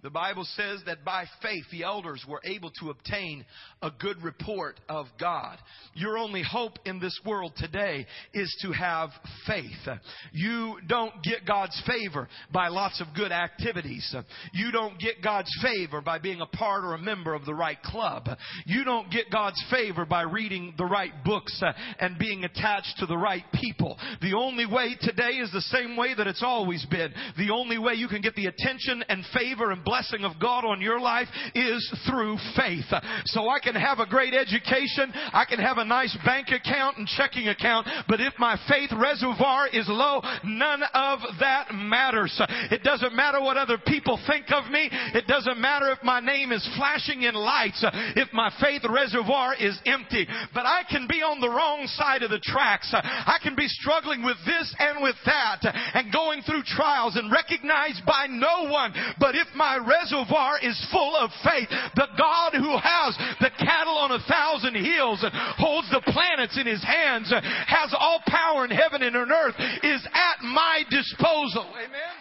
The 0.05 0.11
Bible 0.11 0.45
says 0.45 0.83
that 0.85 1.03
by 1.03 1.25
faith 1.41 1.65
the 1.73 1.85
elders 1.85 2.23
were 2.29 2.43
able 2.45 2.71
to 2.79 2.91
obtain 2.91 3.43
a 3.81 3.91
good 3.91 4.23
report 4.23 4.79
of 4.87 5.07
God. 5.19 5.57
Your 5.95 6.19
only 6.19 6.43
hope 6.43 6.79
in 6.85 7.01
this 7.01 7.19
world 7.25 7.53
today 7.57 8.05
is 8.35 8.55
to 8.61 8.73
have 8.73 9.09
faith. 9.47 9.89
You 10.33 10.77
don't 10.87 11.15
get 11.23 11.47
God's 11.47 11.83
favor 11.87 12.29
by 12.53 12.69
lots 12.69 13.01
of 13.01 13.07
good 13.17 13.33
activities. 13.33 14.15
You 14.53 14.71
don't 14.73 15.01
get 15.01 15.23
God's 15.23 15.51
favor 15.63 16.03
by 16.03 16.19
being 16.19 16.43
a 16.43 16.47
part 16.55 16.85
or 16.85 16.93
a 16.93 16.99
member 16.99 17.33
of 17.33 17.47
the 17.47 17.55
right 17.55 17.81
club. 17.83 18.29
You 18.67 18.85
don't 18.85 19.11
get 19.11 19.31
God's 19.31 19.65
favor 19.71 20.05
by 20.05 20.25
reading 20.25 20.75
the 20.77 20.85
right 20.85 21.13
books 21.25 21.63
and 21.99 22.19
being 22.19 22.45
attached 22.45 22.99
to 22.99 23.07
the 23.07 23.17
right 23.17 23.45
people. 23.55 23.99
The 24.21 24.37
only 24.37 24.67
way 24.67 24.97
today 25.01 25.39
is 25.39 25.51
the 25.51 25.63
same 25.63 25.97
way 25.97 26.15
that 26.15 26.27
it's 26.27 26.43
always 26.43 26.85
been. 26.91 27.15
The 27.39 27.55
only 27.55 27.79
way 27.79 27.95
you 27.95 28.09
can 28.09 28.21
get 28.21 28.35
the 28.35 28.49
attention 28.49 29.03
and 29.09 29.25
favor 29.33 29.71
and 29.71 29.83
blessing 29.83 29.94
blessing 29.95 30.25
of 30.25 30.41
God 30.41 30.65
on 30.65 30.81
your 30.81 30.99
life 30.99 31.29
is 31.55 31.89
through 32.11 32.37
faith. 32.57 32.91
So 33.27 33.49
I 33.49 33.61
can 33.61 33.77
have 33.77 34.01
a 34.01 34.07
great 34.07 34.35
education, 34.35 35.13
I 35.15 35.45
can 35.49 35.61
have 35.61 35.79
a 35.79 35.85
nice 35.85 36.19
bank 36.25 36.49
account 36.49 36.99
and 36.99 37.07
checking 37.07 37.47
account, 37.47 37.87
but 38.09 38.21
if 38.21 38.35
my 38.37 38.59
faith 38.69 38.91
reservoir 38.91 39.69
is 39.69 39.87
low, 39.87 40.21
none 40.43 40.83
of 40.95 41.21
that 41.39 41.69
matters. 41.73 42.35
It 42.73 42.83
doesn't 42.83 43.15
matter 43.15 43.41
what 43.41 43.57
other 43.57 43.79
people 43.79 44.19
think 44.27 44.47
of 44.51 44.69
me. 44.69 44.89
It 44.91 45.29
doesn't 45.29 45.61
matter 45.61 45.91
if 45.91 46.03
my 46.03 46.19
name 46.19 46.51
is 46.51 46.69
flashing 46.77 47.23
in 47.23 47.35
lights, 47.35 47.85
if 48.17 48.33
my 48.33 48.51
faith 48.61 48.83
reservoir 48.91 49.55
is 49.55 49.79
empty. 49.87 50.27
But 50.53 50.67
I 50.67 50.83
can 50.91 51.07
be 51.07 51.23
on 51.23 51.41
the 51.41 51.51
wrong 51.51 51.87
side 51.87 52.25
of 52.25 52.31
the 52.31 52.43
tracks. 52.43 52.91
I 52.93 53.39
can 53.41 53.55
be 53.55 53.69
struggling 53.69 54.25
with 54.25 54.39
this 54.45 54.75
and 54.81 55.05
with 55.05 55.17
that 55.25 55.63
and 55.63 56.13
going 56.13 56.43
through 56.43 56.65
trials 56.65 57.15
and 57.15 57.31
recognized 57.31 58.05
by 58.05 58.27
no 58.29 58.69
one. 58.69 58.93
But 59.21 59.37
if 59.37 59.47
my 59.55 59.84
reservoir 59.87 60.59
is 60.63 60.77
full 60.91 61.17
of 61.17 61.31
faith. 61.45 61.69
The 61.95 62.09
God 62.17 62.53
who 62.55 62.77
has 62.77 63.17
the 63.41 63.51
cattle 63.59 63.99
on 63.99 64.13
a 64.13 64.25
thousand 64.29 64.75
hills 64.75 65.23
and 65.23 65.33
holds 65.57 65.89
the 65.91 66.03
planets 66.05 66.59
in 66.59 66.67
his 66.67 66.83
hands, 66.83 67.33
has 67.33 67.95
all 67.99 68.21
power 68.27 68.65
in 68.65 68.71
heaven 68.71 69.03
and 69.03 69.17
on 69.17 69.31
earth, 69.31 69.55
is 69.83 70.07
at 70.13 70.43
my 70.43 70.83
disposal. 70.91 71.67
Amen. 71.71 72.15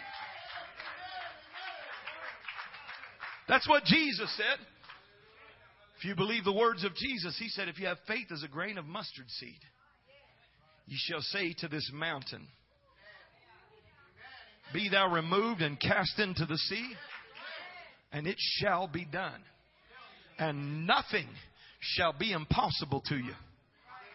That's 3.48 3.68
what 3.68 3.84
Jesus 3.84 4.34
said. 4.36 4.64
If 5.98 6.04
you 6.04 6.14
believe 6.14 6.44
the 6.44 6.52
words 6.52 6.84
of 6.84 6.94
Jesus, 6.94 7.36
he 7.38 7.48
said, 7.48 7.68
if 7.68 7.78
you 7.78 7.86
have 7.86 7.98
faith 8.06 8.26
as 8.32 8.42
a 8.42 8.48
grain 8.48 8.78
of 8.78 8.84
mustard 8.84 9.28
seed, 9.28 9.60
you 10.86 10.96
shall 10.98 11.20
say 11.20 11.54
to 11.58 11.68
this 11.68 11.90
mountain, 11.94 12.46
Be 14.72 14.88
thou 14.88 15.10
removed 15.10 15.62
and 15.62 15.80
cast 15.80 16.18
into 16.18 16.44
the 16.46 16.58
sea, 16.58 16.92
and 18.14 18.28
it 18.28 18.36
shall 18.38 18.86
be 18.86 19.04
done. 19.04 19.40
And 20.38 20.86
nothing 20.86 21.26
shall 21.80 22.14
be 22.16 22.32
impossible 22.32 23.02
to 23.08 23.16
you. 23.16 23.32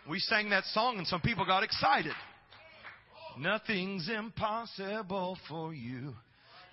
We 0.10 0.20
sang 0.20 0.50
that 0.50 0.64
song 0.66 0.98
and 0.98 1.06
some 1.06 1.22
people 1.22 1.46
got 1.46 1.64
excited. 1.64 2.14
Nothing's 3.38 4.10
impossible 4.10 5.38
for 5.48 5.74
you. 5.74 6.14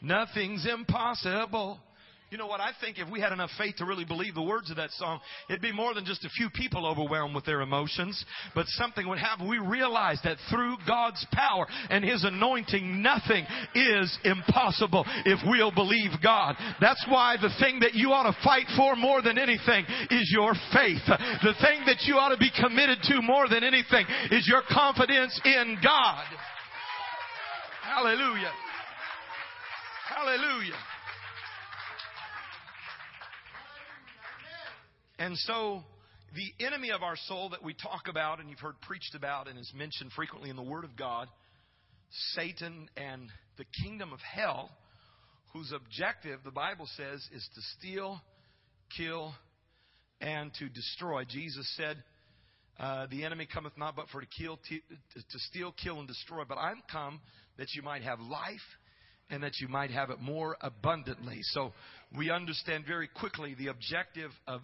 Nothing's 0.01 0.67
impossible. 0.67 1.81
You 2.29 2.39
know 2.39 2.49
what? 2.49 2.61
I 2.61 2.73
think 2.81 2.99
if 2.99 3.09
we 3.09 3.21
had 3.21 3.33
enough 3.33 3.51
faith 3.57 3.77
to 3.77 3.85
really 3.85 4.05
believe 4.05 4.35
the 4.35 4.43
words 4.43 4.69
of 4.71 4.77
that 4.79 4.91
song, 4.91 5.21
it'd 5.49 5.63
be 5.63 5.71
more 5.71 5.95
than 5.95 6.05
just 6.05 6.25
a 6.25 6.29
few 6.31 6.51
people 6.51 6.85
overwhelmed 6.85 7.37
with 7.37 7.45
their 7.45 7.61
emotions, 7.61 8.25
but 8.53 8.67
something 8.71 9.09
would 9.09 9.21
happen. 9.21 9.49
We 9.49 9.61
realize 9.61 10.19
that 10.25 10.37
through 10.51 10.77
God's 10.89 11.25
power 11.33 11.69
and 11.89 12.05
His 12.05 12.25
anointing, 12.25 13.01
nothing 13.01 13.47
is 13.77 14.19
impossible 14.25 15.05
if 15.25 15.39
we'll 15.47 15.71
believe 15.71 16.11
God. 16.21 16.57
That's 16.81 17.05
why 17.09 17.37
the 17.41 17.55
thing 17.61 17.79
that 17.81 17.95
you 17.95 18.11
ought 18.11 18.29
to 18.29 18.37
fight 18.43 18.67
for 18.77 18.97
more 18.97 19.23
than 19.23 19.39
anything 19.39 19.85
is 20.11 20.29
your 20.35 20.53
faith. 20.75 21.07
The 21.07 21.55
thing 21.63 21.87
that 21.87 22.03
you 22.07 22.17
ought 22.17 22.31
to 22.31 22.39
be 22.39 22.51
committed 22.61 22.99
to 23.05 23.23
more 23.23 23.49
than 23.49 23.63
anything 23.63 24.05
is 24.33 24.49
your 24.49 24.63
confidence 24.69 25.41
in 25.45 25.79
God. 25.81 26.25
Hallelujah. 27.85 28.53
Hallelujah. 30.09 30.75
And 35.19 35.37
so, 35.39 35.83
the 36.35 36.65
enemy 36.65 36.91
of 36.91 37.03
our 37.03 37.17
soul 37.27 37.51
that 37.51 37.63
we 37.63 37.73
talk 37.75 38.09
about 38.09 38.41
and 38.41 38.51
you've 38.51 38.61
heard 38.61 38.81
preached 38.83 39.15
about 39.15 39.49
and 39.49 39.59
is 39.59 39.73
mentioned 39.75 40.13
frequently 40.15 40.51
in 40.51 40.57
the 40.57 40.63
Word 40.63 40.85
of 40.85 40.97
God, 40.97 41.29
Satan 42.35 42.89
and 42.97 43.29
the 43.57 43.65
kingdom 43.83 44.13
of 44.13 44.21
hell, 44.21 44.71
whose 45.53 45.73
objective, 45.73 46.41
the 46.45 46.51
Bible 46.51 46.87
says, 46.97 47.27
is 47.35 47.49
to 47.55 47.61
steal, 47.79 48.21
kill, 48.97 49.33
and 50.21 50.53
to 50.59 50.69
destroy. 50.69 51.25
Jesus 51.25 51.67
said, 51.77 52.03
uh, 52.79 53.07
The 53.11 53.25
enemy 53.25 53.49
cometh 53.53 53.77
not 53.79 53.97
but 53.97 54.09
for 54.11 54.21
to 54.21 54.27
kill, 54.27 54.59
to, 54.69 54.79
to 55.15 55.39
steal, 55.51 55.73
kill, 55.83 55.99
and 55.99 56.09
destroy. 56.09 56.43
But 56.47 56.59
I'm 56.59 56.83
come 56.91 57.21
that 57.57 57.69
you 57.75 57.83
might 57.83 58.03
have 58.03 58.21
life 58.21 58.61
and 59.31 59.43
that 59.43 59.59
you 59.61 59.69
might 59.69 59.91
have 59.91 60.11
it 60.11 60.21
more 60.21 60.57
abundantly. 60.61 61.39
So 61.43 61.73
we 62.17 62.31
understand 62.31 62.85
very 62.87 63.09
quickly 63.09 63.55
the 63.59 63.69
objective 63.69 64.31
of 64.47 64.61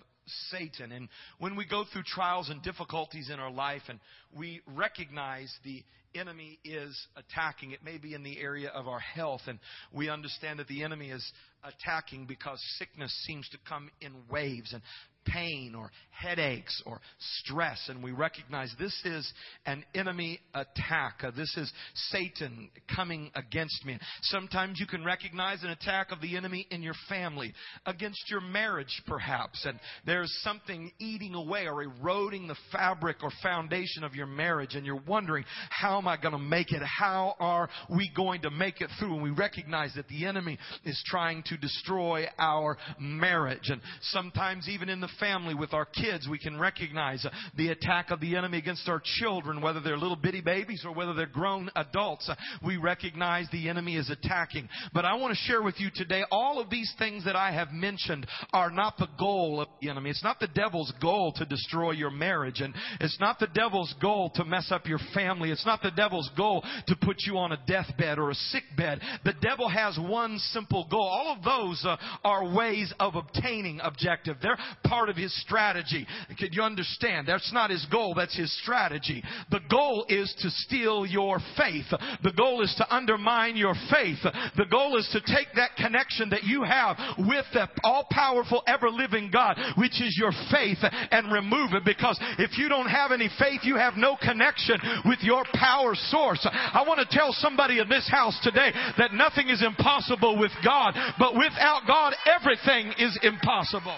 Satan. 0.51 0.93
And 0.93 1.09
when 1.39 1.57
we 1.57 1.67
go 1.67 1.85
through 1.93 2.05
trials 2.05 2.49
and 2.49 2.63
difficulties 2.63 3.31
in 3.31 3.41
our 3.41 3.51
life 3.51 3.83
and 3.89 3.99
we 4.37 4.61
recognize 4.67 5.53
the 5.65 5.83
enemy 6.15 6.59
is 6.65 7.07
attacking, 7.17 7.73
it 7.73 7.85
may 7.85 7.99
be 7.99 8.15
in 8.15 8.23
the 8.23 8.39
area 8.39 8.69
of 8.69 8.89
our 8.89 9.01
health, 9.01 9.43
and 9.47 9.59
we 9.93 10.09
understand 10.09 10.59
that 10.59 10.69
the 10.69 10.83
enemy 10.85 11.11
is 11.11 11.33
attacking 11.65 12.27
because 12.27 12.61
sickness 12.79 13.13
seems 13.27 13.49
to 13.51 13.59
come 13.69 13.91
in 14.01 14.13
waves 14.31 14.73
and 14.73 14.83
pain 15.25 15.75
or 15.75 15.91
headaches 16.11 16.83
or 16.87 17.01
stress, 17.41 17.89
and 17.89 18.03
we 18.03 18.13
recognize 18.13 18.73
this 18.79 18.99
is 19.05 19.33
an 19.67 19.85
enemy 19.95 20.41
attack. 20.55 21.21
Uh, 21.23 21.31
this 21.37 21.57
is 21.57 21.73
Satan 22.11 22.71
coming 22.95 23.31
against 23.35 23.85
me. 23.85 23.99
Sometimes 24.23 24.79
you 24.79 24.87
can 24.87 25.05
recognize 25.05 25.63
an 25.63 25.71
attack 25.71 26.13
of 26.13 26.21
the 26.21 26.37
enemy 26.37 26.67
in 26.71 26.83
your 26.83 26.95
family, 27.09 27.53
against 27.87 28.31
your 28.31 28.41
marriage, 28.41 29.03
perhaps, 29.07 29.65
and 29.65 29.79
there's 30.07 30.33
something 30.43 30.91
eating 30.99 31.35
away 31.35 31.67
or 31.67 31.83
eroding 31.83 32.47
the 32.47 32.57
fabric 32.71 33.23
or 33.23 33.31
foundation 33.43 34.05
of 34.05 34.15
your 34.15 34.27
marriage, 34.27 34.75
and 34.75 34.85
you're 34.85 35.03
wondering, 35.07 35.45
how 35.71 35.99
am 35.99 36.09
I 36.09 36.17
going 36.17 36.33
to 36.33 36.39
make 36.39 36.73
it? 36.73 36.83
How 36.83 37.35
are 37.39 37.69
we 37.89 38.11
going 38.15 38.43
to 38.43 38.51
make 38.51 38.81
it 38.81 38.91
through? 38.99 39.15
And 39.15 39.23
we 39.23 39.31
recognize 39.31 39.95
that 39.95 40.09
the 40.09 40.27
enemy 40.27 40.59
is 40.85 41.03
trying 41.07 41.43
to 41.47 41.52
destroy 41.57 42.27
our 42.39 42.77
marriage, 42.99 43.69
and 43.69 43.81
sometimes 44.03 44.69
even 44.69 44.89
in 44.89 45.01
the 45.01 45.09
family 45.21 45.55
with 45.55 45.73
our 45.73 45.85
kids, 45.85 46.27
we 46.29 46.39
can 46.39 46.59
recognize 46.59 47.25
uh, 47.25 47.31
the 47.57 47.69
attack 47.69 48.11
of 48.11 48.21
the 48.21 48.37
enemy 48.37 48.59
against 48.59 48.89
our 48.89 49.03
children, 49.19 49.61
whether 49.61 49.81
they're 49.81 49.97
little 49.97 50.17
bitty 50.17 50.41
babies 50.41 50.85
or 50.85 50.95
whether 50.95 51.15
they're 51.15 51.27
grown 51.27 51.71
adults. 51.77 52.29
Uh, 52.29 52.35
we 52.65 52.77
recognize 52.77 53.47
the 53.53 53.69
enemy 53.69 53.97
is 53.97 54.11
attacking. 54.11 54.69
But 54.93 55.05
I 55.05 55.15
want 55.15 55.33
to 55.35 55.45
share 55.45 55.63
with 55.63 55.79
you 55.79 55.91
today, 55.95 56.23
all 56.31 56.61
of 56.61 56.71
these 56.71 56.93
things 56.99 57.25
that 57.25 57.37
I 57.37 57.53
have 57.53 57.73
mentioned 57.73 58.27
are 58.53 58.71
not 58.71 58.97
the 58.99 59.09
goal 59.19 59.61
of 59.61 59.69
the 59.81 59.91
enemy. 59.91 60.11
It's 60.11 60.25
not 60.25 60.41
the 60.41 60.49
devil's 60.49 60.93
goal 61.01 61.33
to 61.37 61.45
destroy 61.45 61.93
your 61.93 62.11
marriage, 62.11 62.61
and 62.61 62.75
it's 63.01 63.19
not 63.21 63.39
the 63.39 63.47
devil's 63.49 63.95
goal 64.01 64.31
to 64.35 64.45
mess 64.45 64.71
up 64.71 64.87
your 64.87 65.01
family. 65.15 65.51
It's 65.51 65.67
not 65.67 65.83
the 65.83 65.91
devil's 65.91 66.31
goal 66.37 66.65
to 66.87 66.97
put 66.97 67.17
you 67.27 67.37
on 67.39 67.53
a 67.53 67.59
deathbed 67.67 68.19
or 68.19 68.31
a 68.31 68.35
sick 68.35 68.65
bed. 68.77 69.01
The 69.25 69.35
devil 69.41 69.69
has 69.69 69.99
one 69.99 70.39
simple 70.39 70.87
goal. 70.91 71.09
All 71.09 71.37
of 71.37 71.42
those 71.45 71.85
uh, 71.87 71.97
are 72.25 72.55
ways 72.55 72.93
of 73.01 73.15
obtaining 73.15 73.81
objective. 73.83 74.37
They're 74.43 74.59
part 74.85 75.09
of 75.09 75.17
his 75.17 75.35
strategy. 75.43 76.07
Can 76.39 76.53
you 76.53 76.63
understand? 76.63 77.29
That's 77.29 77.53
not 77.53 77.71
his 77.71 77.87
goal, 77.91 78.15
that's 78.15 78.37
his 78.37 78.53
strategy. 78.63 79.23
The 79.51 79.61
goal 79.71 80.07
is 80.09 80.33
to 80.41 80.51
steal 80.51 81.07
your 81.07 81.39
faith. 81.57 81.87
The 82.23 82.33
goal 82.37 82.63
is 82.63 82.75
to 82.79 82.95
undermine 82.95 83.57
your 83.57 83.75
faith. 83.91 84.19
The 84.23 84.67
goal 84.71 84.97
is 84.97 85.09
to 85.13 85.21
take 85.21 85.49
that 85.57 85.77
connection 85.77 86.31
that 86.31 86.45
you 86.45 86.63
have 86.63 86.97
with 87.19 87.47
the 87.53 87.69
all 87.85 88.07
powerful, 88.11 88.63
ever 88.67 88.91
living 88.91 89.31
God, 89.33 89.59
which 89.77 90.01
is 90.01 90.17
your 90.19 90.33
faith, 90.51 90.79
and 90.83 91.33
remove 91.33 91.73
it. 91.73 91.85
Because 91.85 92.19
if 92.39 92.59
you 92.59 92.69
don't 92.69 92.89
have 92.89 93.13
any 93.13 93.29
faith, 93.39 93.61
you 93.63 93.77
have 93.77 93.95
no 93.97 94.17
connection 94.21 94.79
with 95.05 95.19
your 95.23 95.45
power 95.55 95.95
source. 95.95 96.47
I 96.51 96.85
want 96.87 97.01
to 97.01 97.17
tell 97.17 97.33
somebody 97.33 97.79
in 97.79 97.89
this 97.89 98.09
house 98.11 98.39
today 98.43 98.73
that 98.99 99.13
nothing 99.13 99.49
is 99.49 99.63
impossible 99.63 100.39
with 100.39 100.53
God, 100.65 100.95
but 101.19 101.32
without 101.37 101.83
God, 101.87 102.15
everything 102.27 102.93
is 102.99 103.19
impossible. 103.23 103.97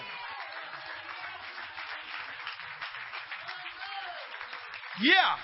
Yeah. 5.01 5.35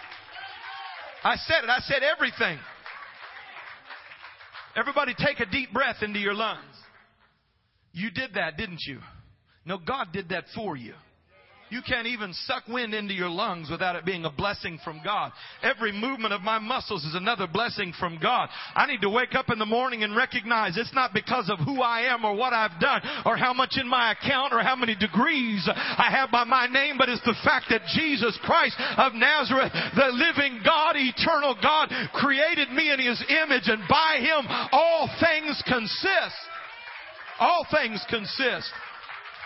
I 1.23 1.35
said 1.35 1.63
it. 1.63 1.69
I 1.69 1.79
said 1.79 2.03
everything. 2.03 2.57
Everybody 4.75 5.13
take 5.17 5.39
a 5.39 5.51
deep 5.51 5.73
breath 5.73 5.97
into 6.01 6.19
your 6.19 6.33
lungs. 6.33 6.75
You 7.91 8.09
did 8.09 8.35
that, 8.35 8.57
didn't 8.57 8.81
you? 8.87 8.99
No, 9.65 9.77
God 9.77 10.07
did 10.13 10.29
that 10.29 10.45
for 10.55 10.77
you. 10.77 10.93
You 11.71 11.81
can't 11.81 12.05
even 12.05 12.33
suck 12.33 12.67
wind 12.67 12.93
into 12.93 13.13
your 13.13 13.29
lungs 13.29 13.69
without 13.71 13.95
it 13.95 14.03
being 14.03 14.25
a 14.25 14.29
blessing 14.29 14.77
from 14.83 14.99
God. 15.05 15.31
Every 15.63 15.93
movement 15.93 16.33
of 16.33 16.41
my 16.41 16.59
muscles 16.59 17.05
is 17.05 17.15
another 17.15 17.47
blessing 17.47 17.93
from 17.97 18.19
God. 18.21 18.49
I 18.75 18.87
need 18.87 18.99
to 19.01 19.09
wake 19.09 19.35
up 19.35 19.49
in 19.49 19.57
the 19.57 19.65
morning 19.65 20.03
and 20.03 20.13
recognize 20.13 20.75
it's 20.75 20.93
not 20.93 21.13
because 21.13 21.49
of 21.49 21.59
who 21.59 21.81
I 21.81 22.13
am 22.13 22.25
or 22.25 22.35
what 22.35 22.51
I've 22.51 22.77
done 22.81 22.99
or 23.25 23.37
how 23.37 23.53
much 23.53 23.77
in 23.79 23.87
my 23.87 24.11
account 24.11 24.51
or 24.51 24.59
how 24.59 24.75
many 24.75 24.95
degrees 24.95 25.65
I 25.73 26.11
have 26.11 26.29
by 26.29 26.43
my 26.43 26.67
name, 26.67 26.97
but 26.97 27.07
it's 27.07 27.23
the 27.23 27.39
fact 27.41 27.67
that 27.69 27.87
Jesus 27.95 28.37
Christ 28.43 28.75
of 28.97 29.13
Nazareth, 29.13 29.71
the 29.95 30.11
living 30.11 30.59
God, 30.65 30.97
eternal 30.97 31.55
God, 31.61 31.87
created 32.11 32.69
me 32.71 32.91
in 32.91 32.99
His 32.99 33.23
image 33.29 33.71
and 33.71 33.81
by 33.87 34.17
Him 34.19 34.45
all 34.73 35.09
things 35.21 35.63
consist. 35.65 36.35
All 37.39 37.65
things 37.71 38.05
consist 38.09 38.69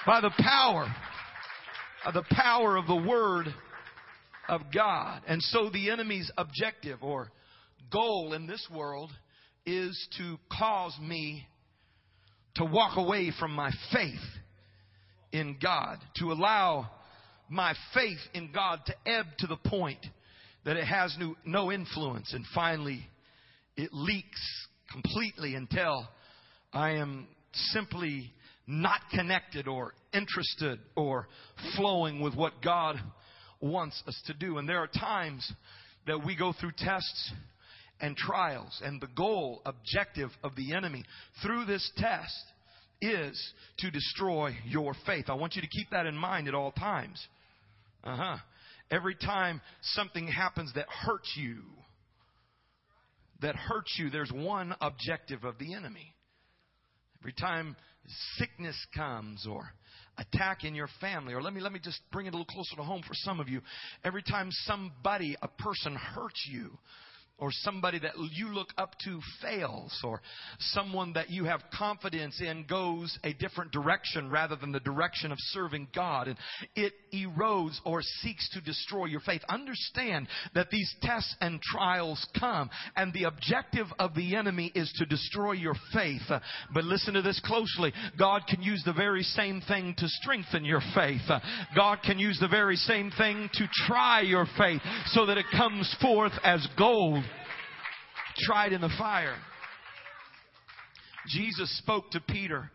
by 0.08 0.22
the 0.22 0.32
power 0.39 0.88
Uh, 2.05 2.12
the 2.12 2.24
power 2.29 2.77
of 2.77 2.85
the 2.85 2.95
Word 2.95 3.47
of 4.47 4.62
God. 4.71 5.24
And 5.27 5.41
so 5.41 5.69
the 5.71 5.89
enemy's 5.89 6.29
objective 6.38 7.00
or 7.01 7.31
goal 7.91 8.33
in 8.33 8.45
this 8.45 8.65
world 8.71 9.12
is 9.65 10.07
to 10.19 10.38
cause 10.55 10.95
me 11.01 11.47
to 12.55 12.65
walk 12.65 12.97
away 12.97 13.31
from 13.39 13.51
my 13.51 13.71
faith 13.91 14.21
in 15.31 15.57
God, 15.62 15.97
to 16.17 16.31
allow 16.31 16.91
my 17.50 17.74
faith 17.95 18.19
in 18.35 18.51
God 18.53 18.81
to 18.85 18.93
ebb 19.07 19.25
to 19.39 19.47
the 19.47 19.57
point 19.57 20.05
that 20.63 20.77
it 20.77 20.85
has 20.85 21.15
no, 21.19 21.35
no 21.43 21.71
influence 21.71 22.33
and 22.33 22.45
finally 22.53 23.05
it 23.77 23.89
leaks 23.93 24.67
completely 24.91 25.55
until 25.55 26.07
I 26.71 26.91
am 26.91 27.27
simply 27.53 28.31
not 28.67 29.00
connected 29.12 29.67
or 29.67 29.93
interested 30.13 30.79
or 30.95 31.27
flowing 31.75 32.22
with 32.22 32.36
what 32.36 32.62
God 32.63 32.98
wants 33.62 34.01
us 34.07 34.19
to 34.27 34.34
do. 34.34 34.57
And 34.57 34.67
there 34.67 34.79
are 34.79 34.88
times 34.88 35.51
that 36.07 36.24
we 36.25 36.36
go 36.36 36.53
through 36.60 36.72
tests 36.77 37.31
and 38.01 38.17
trials, 38.17 38.81
and 38.84 39.00
the 39.00 39.07
goal, 39.15 39.62
objective 39.65 40.29
of 40.43 40.55
the 40.55 40.74
enemy 40.74 41.03
through 41.41 41.65
this 41.65 41.89
test 41.98 42.43
is 43.01 43.53
to 43.79 43.91
destroy 43.91 44.55
your 44.65 44.93
faith. 45.05 45.25
I 45.29 45.34
want 45.34 45.55
you 45.55 45.62
to 45.62 45.67
keep 45.67 45.89
that 45.91 46.05
in 46.05 46.15
mind 46.15 46.48
at 46.48 46.53
all 46.53 46.72
times. 46.72 47.25
Uh 48.03 48.15
huh. 48.15 48.38
Every 48.91 49.15
time 49.15 49.62
something 49.81 50.27
happens 50.27 50.74
that 50.75 50.88
hurts 50.89 51.34
you, 51.38 51.57
that 53.41 53.55
hurts 53.55 53.95
you, 53.98 54.10
there's 54.10 54.31
one 54.31 54.75
objective 54.81 55.43
of 55.43 55.57
the 55.57 55.74
enemy. 55.74 56.14
Every 57.25 57.34
time 57.34 57.75
sickness 58.38 58.75
comes 58.96 59.48
or 59.50 59.67
attack 60.20 60.63
in 60.63 60.75
your 60.75 60.88
family 61.01 61.34
or 61.34 61.41
let 61.41 61.55
me 61.55 61.60
let 61.60 61.72
me 61.72 61.79
just 61.84 62.00
bring 62.12 62.27
it 62.27 62.29
a 62.29 62.38
little 62.38 62.46
closer 62.46 62.75
to 62.75 62.84
home 62.84 63.01
for 63.01 63.15
some 63.15 63.39
of 63.39 63.50
you. 63.50 63.62
Every 64.03 64.22
time 64.22 64.50
somebody 64.51 65.36
a 65.41 65.48
person 65.48 65.96
hurts 65.96 66.48
you 66.48 66.77
or 67.38 67.50
somebody 67.51 68.00
that 68.00 68.13
you 68.32 68.50
look 68.50 68.70
up 68.77 68.91
to 69.03 69.20
fails, 69.41 70.00
or 70.03 70.22
someone 70.60 71.13
that 71.13 71.29
you 71.29 71.44
have 71.44 71.62
confidence 71.77 72.39
in 72.39 72.65
goes 72.65 73.17
a 73.25 73.34
different 73.34 73.72
direction 73.72 74.29
rather 74.29 74.55
than 74.55 74.72
the 74.72 74.79
direction 74.79 75.32
of 75.32 75.38
serving 75.51 75.88
God, 75.94 76.29
and 76.29 76.38
it 76.75 76.94
erodes 77.24 77.77
or 77.86 78.01
seeks 78.01 78.50
to 78.51 78.62
destroy 78.62 79.05
your 79.05 79.19
faith. 79.22 79.41
Understand 79.50 80.27
that 80.53 80.69
these 80.69 80.93
tests 81.01 81.36
and 81.41 81.62
trials 81.62 82.25
come, 82.39 82.69
and 82.95 83.13
the 83.13 83.24
objective 83.24 83.88
of 84.00 84.15
the 84.15 84.36
enemy 84.36 84.72
is 84.75 84.91
to 84.98 85.05
destroy 85.05 85.53
your 85.53 85.75
faith. 85.93 86.29
But 86.74 86.84
listen 86.84 87.13
to 87.13 87.22
this 87.22 87.41
closely 87.45 87.93
God 88.17 88.43
can 88.48 88.62
use 88.62 88.84
the 88.86 88.93
very 88.93 89.24
same 89.24 89.62
thing 89.62 89.95
to 89.98 90.07
strengthen 90.07 90.65
your 90.65 90.81
faith, 90.93 91.29
God 91.75 92.00
can 92.03 92.19
use 92.19 92.38
the 92.39 92.48
very 92.48 92.75
same 92.75 93.12
thing 93.12 93.50
to 93.53 93.67
try 93.88 94.22
your 94.22 94.45
faith 94.57 94.81
so 95.07 95.25
that 95.25 95.38
it 95.38 95.45
comes 95.55 95.93
forth 96.01 96.34
as 96.43 96.67
gold 96.77 97.24
tried 98.37 98.74
in 98.74 98.81
the 98.81 98.94
fire. 98.98 99.35
Jesus 101.27 101.75
spoke 101.79 102.11
to 102.11 102.20
Peter 102.22 102.70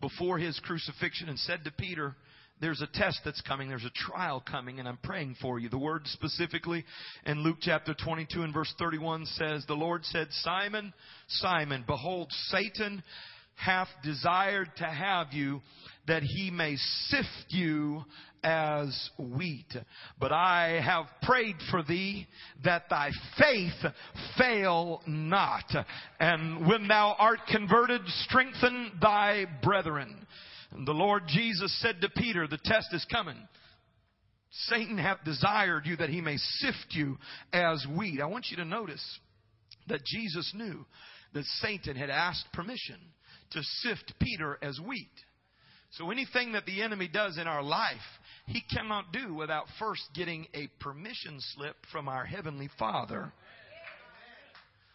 before 0.00 0.38
his 0.38 0.60
crucifixion 0.60 1.28
and 1.28 1.38
said 1.38 1.64
to 1.64 1.70
Peter, 1.70 2.14
there's 2.60 2.80
a 2.80 2.86
test 2.86 3.20
that's 3.24 3.40
coming. 3.42 3.68
There's 3.68 3.84
a 3.84 4.10
trial 4.10 4.42
coming, 4.48 4.78
and 4.78 4.88
I'm 4.88 4.98
praying 5.02 5.36
for 5.40 5.58
you. 5.58 5.68
The 5.68 5.78
word 5.78 6.06
specifically 6.06 6.84
in 7.26 7.42
Luke 7.42 7.58
chapter 7.60 7.94
22 7.94 8.42
and 8.42 8.54
verse 8.54 8.72
31 8.78 9.26
says, 9.26 9.64
The 9.66 9.74
Lord 9.74 10.04
said, 10.04 10.28
Simon, 10.30 10.94
Simon, 11.28 11.84
behold, 11.86 12.30
Satan 12.48 13.02
hath 13.56 13.88
desired 14.02 14.70
to 14.76 14.84
have 14.84 15.32
you 15.32 15.62
that 16.06 16.22
he 16.22 16.50
may 16.50 16.76
sift 17.08 17.46
you 17.48 18.04
as 18.42 19.10
wheat. 19.18 19.74
But 20.20 20.32
I 20.32 20.80
have 20.84 21.06
prayed 21.22 21.56
for 21.70 21.82
thee 21.82 22.28
that 22.64 22.84
thy 22.88 23.10
faith 23.38 23.92
fail 24.38 25.02
not. 25.06 25.64
And 26.20 26.66
when 26.66 26.86
thou 26.86 27.16
art 27.18 27.40
converted, 27.50 28.02
strengthen 28.24 28.92
thy 29.00 29.46
brethren. 29.62 30.26
And 30.76 30.86
the 30.86 30.92
Lord 30.92 31.22
Jesus 31.26 31.74
said 31.80 32.02
to 32.02 32.10
Peter, 32.10 32.46
the 32.46 32.58
test 32.62 32.92
is 32.92 33.04
coming. 33.10 33.36
Satan 34.68 34.98
hath 34.98 35.24
desired 35.24 35.86
you 35.86 35.96
that 35.96 36.10
he 36.10 36.20
may 36.20 36.36
sift 36.36 36.86
you 36.90 37.16
as 37.52 37.84
wheat. 37.96 38.20
I 38.20 38.26
want 38.26 38.46
you 38.50 38.58
to 38.58 38.64
notice 38.64 39.04
that 39.88 40.04
Jesus 40.04 40.52
knew 40.54 40.84
that 41.32 41.44
Satan 41.62 41.96
had 41.96 42.10
asked 42.10 42.46
permission 42.52 42.96
to 43.52 43.62
sift 43.62 44.14
Peter 44.20 44.58
as 44.62 44.78
wheat. 44.78 45.10
So 45.92 46.10
anything 46.10 46.52
that 46.52 46.66
the 46.66 46.82
enemy 46.82 47.08
does 47.08 47.38
in 47.38 47.46
our 47.46 47.62
life, 47.62 47.96
he 48.46 48.62
cannot 48.74 49.12
do 49.12 49.34
without 49.34 49.66
first 49.78 50.02
getting 50.14 50.46
a 50.54 50.68
permission 50.80 51.38
slip 51.54 51.76
from 51.90 52.08
our 52.08 52.24
Heavenly 52.24 52.68
Father. 52.78 53.32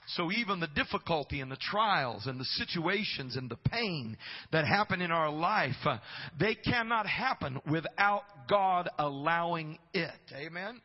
So 0.08 0.32
even 0.32 0.60
the 0.60 0.68
difficulty 0.68 1.42
and 1.42 1.52
the 1.52 1.58
trials 1.58 2.26
and 2.26 2.40
the 2.40 2.46
situations 2.46 3.36
and 3.36 3.50
the 3.50 3.58
pain 3.58 4.18
that 4.52 4.66
happen 4.66 5.02
in 5.02 5.12
our 5.12 5.32
life, 5.32 5.76
uh, 5.86 5.98
they 6.40 6.56
cannot 6.56 7.08
happen 7.08 7.62
without 7.70 8.24
God 8.50 8.90
allowing 8.98 9.78
it. 9.94 10.12
Amen? 10.36 10.82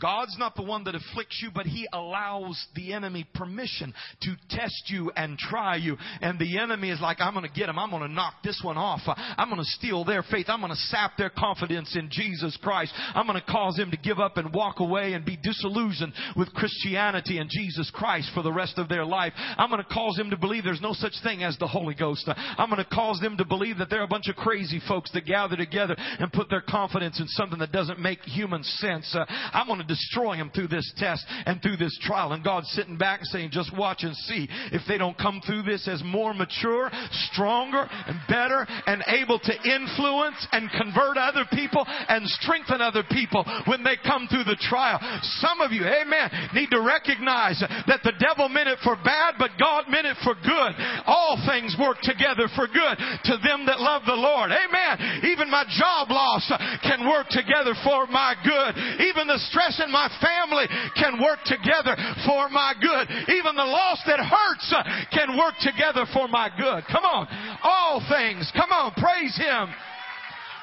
God's 0.00 0.36
not 0.38 0.56
the 0.56 0.62
one 0.62 0.84
that 0.84 0.94
afflicts 0.94 1.40
you, 1.42 1.50
but 1.54 1.64
He 1.64 1.86
allows 1.92 2.62
the 2.74 2.92
enemy 2.92 3.26
permission 3.34 3.94
to 4.22 4.34
test 4.50 4.84
you 4.88 5.10
and 5.16 5.38
try 5.38 5.76
you. 5.76 5.96
And 6.20 6.38
the 6.38 6.58
enemy 6.58 6.90
is 6.90 7.00
like, 7.00 7.18
I'm 7.20 7.34
going 7.34 7.48
to 7.48 7.54
get 7.54 7.68
him. 7.68 7.78
I'm 7.78 7.90
going 7.90 8.02
to 8.02 8.08
knock 8.08 8.34
this 8.42 8.60
one 8.62 8.76
off. 8.76 9.00
I'm 9.06 9.48
going 9.48 9.60
to 9.60 9.70
steal 9.78 10.04
their 10.04 10.22
faith. 10.22 10.46
I'm 10.48 10.60
going 10.60 10.72
to 10.72 10.76
sap 10.76 11.12
their 11.16 11.30
confidence 11.30 11.96
in 11.96 12.08
Jesus 12.10 12.58
Christ. 12.62 12.92
I'm 13.14 13.26
going 13.26 13.40
to 13.40 13.52
cause 13.52 13.76
them 13.76 13.90
to 13.90 13.96
give 13.96 14.18
up 14.18 14.36
and 14.36 14.52
walk 14.52 14.80
away 14.80 15.14
and 15.14 15.24
be 15.24 15.38
disillusioned 15.40 16.12
with 16.36 16.52
Christianity 16.52 17.38
and 17.38 17.48
Jesus 17.48 17.90
Christ 17.94 18.30
for 18.34 18.42
the 18.42 18.52
rest 18.52 18.78
of 18.78 18.88
their 18.88 19.04
life. 19.04 19.32
I'm 19.56 19.70
going 19.70 19.82
to 19.82 19.94
cause 19.94 20.16
them 20.16 20.30
to 20.30 20.36
believe 20.36 20.64
there's 20.64 20.82
no 20.82 20.94
such 20.94 21.14
thing 21.22 21.42
as 21.42 21.56
the 21.58 21.68
Holy 21.68 21.94
Ghost. 21.94 22.28
I'm 22.28 22.68
going 22.68 22.84
to 22.84 22.90
cause 22.90 23.20
them 23.20 23.36
to 23.38 23.44
believe 23.44 23.78
that 23.78 23.88
they're 23.88 24.02
a 24.02 24.08
bunch 24.08 24.28
of 24.28 24.36
crazy 24.36 24.80
folks 24.86 25.10
that 25.12 25.26
gather 25.26 25.56
together 25.56 25.94
and 25.96 26.32
put 26.32 26.50
their 26.50 26.60
confidence 26.60 27.20
in 27.20 27.28
something 27.28 27.60
that 27.60 27.72
doesn't 27.72 28.00
make 28.00 28.20
human 28.22 28.62
sense. 28.62 29.16
I'm 29.28 29.66
going 29.66 29.75
to 29.80 29.86
destroy 29.86 30.34
him 30.34 30.50
through 30.54 30.68
this 30.68 30.92
test 30.96 31.24
and 31.46 31.60
through 31.62 31.76
this 31.76 31.96
trial. 32.02 32.32
And 32.32 32.44
God's 32.44 32.68
sitting 32.70 32.96
back 32.96 33.20
and 33.20 33.28
saying, 33.28 33.50
just 33.52 33.76
watch 33.76 34.02
and 34.02 34.14
see 34.16 34.48
if 34.72 34.82
they 34.86 34.98
don't 34.98 35.18
come 35.18 35.40
through 35.44 35.62
this 35.62 35.88
as 35.88 36.02
more 36.04 36.34
mature, 36.34 36.90
stronger, 37.32 37.88
and 38.06 38.18
better, 38.28 38.66
and 38.86 39.02
able 39.08 39.38
to 39.38 39.54
influence 39.64 40.46
and 40.52 40.70
convert 40.70 41.16
other 41.16 41.44
people 41.52 41.84
and 41.86 42.26
strengthen 42.40 42.80
other 42.80 43.02
people 43.10 43.44
when 43.66 43.82
they 43.82 43.96
come 44.04 44.28
through 44.28 44.44
the 44.44 44.58
trial. 44.68 45.00
Some 45.40 45.60
of 45.60 45.72
you, 45.72 45.82
amen, 45.82 46.54
need 46.54 46.70
to 46.70 46.80
recognize 46.80 47.58
that 47.86 48.00
the 48.04 48.14
devil 48.18 48.48
meant 48.48 48.68
it 48.68 48.78
for 48.84 48.96
bad, 49.02 49.34
but 49.38 49.50
God 49.58 49.88
meant 49.88 50.06
it 50.06 50.16
for 50.22 50.34
good. 50.34 50.72
All 51.06 51.40
things 51.48 51.74
work 51.80 51.98
together 52.02 52.46
for 52.54 52.66
good 52.66 52.96
to 53.24 53.34
them 53.42 53.66
that 53.66 53.80
love 53.80 54.02
the 54.06 54.14
Lord. 54.14 54.50
Amen. 54.54 55.24
Even 55.26 55.50
my 55.50 55.66
job 55.66 56.10
loss 56.10 56.46
can 56.82 57.08
work 57.08 57.26
together 57.30 57.74
for 57.82 58.06
my 58.06 58.38
good. 58.38 58.72
Even 59.10 59.26
the 59.26 59.42
stress 59.50 59.65
in 59.80 59.90
my 59.90 60.08
family 60.20 60.66
can 60.94 61.22
work 61.22 61.40
together 61.44 61.96
for 62.26 62.48
my 62.48 62.74
good. 62.80 63.10
Even 63.34 63.56
the 63.56 63.64
loss 63.64 64.00
that 64.06 64.20
hurts 64.20 64.74
uh, 64.74 64.82
can 65.12 65.36
work 65.36 65.54
together 65.60 66.06
for 66.12 66.28
my 66.28 66.48
good. 66.56 66.84
Come 66.90 67.04
on. 67.04 67.26
All 67.62 68.02
things. 68.08 68.50
Come 68.54 68.70
on. 68.70 68.92
Praise 68.92 69.36
Him. 69.36 69.68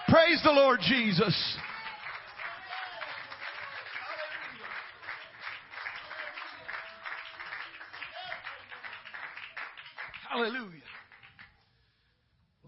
Praise 0.08 0.42
the 0.44 0.52
Lord 0.52 0.80
Jesus. 0.82 1.36
Hallelujah. 10.30 10.82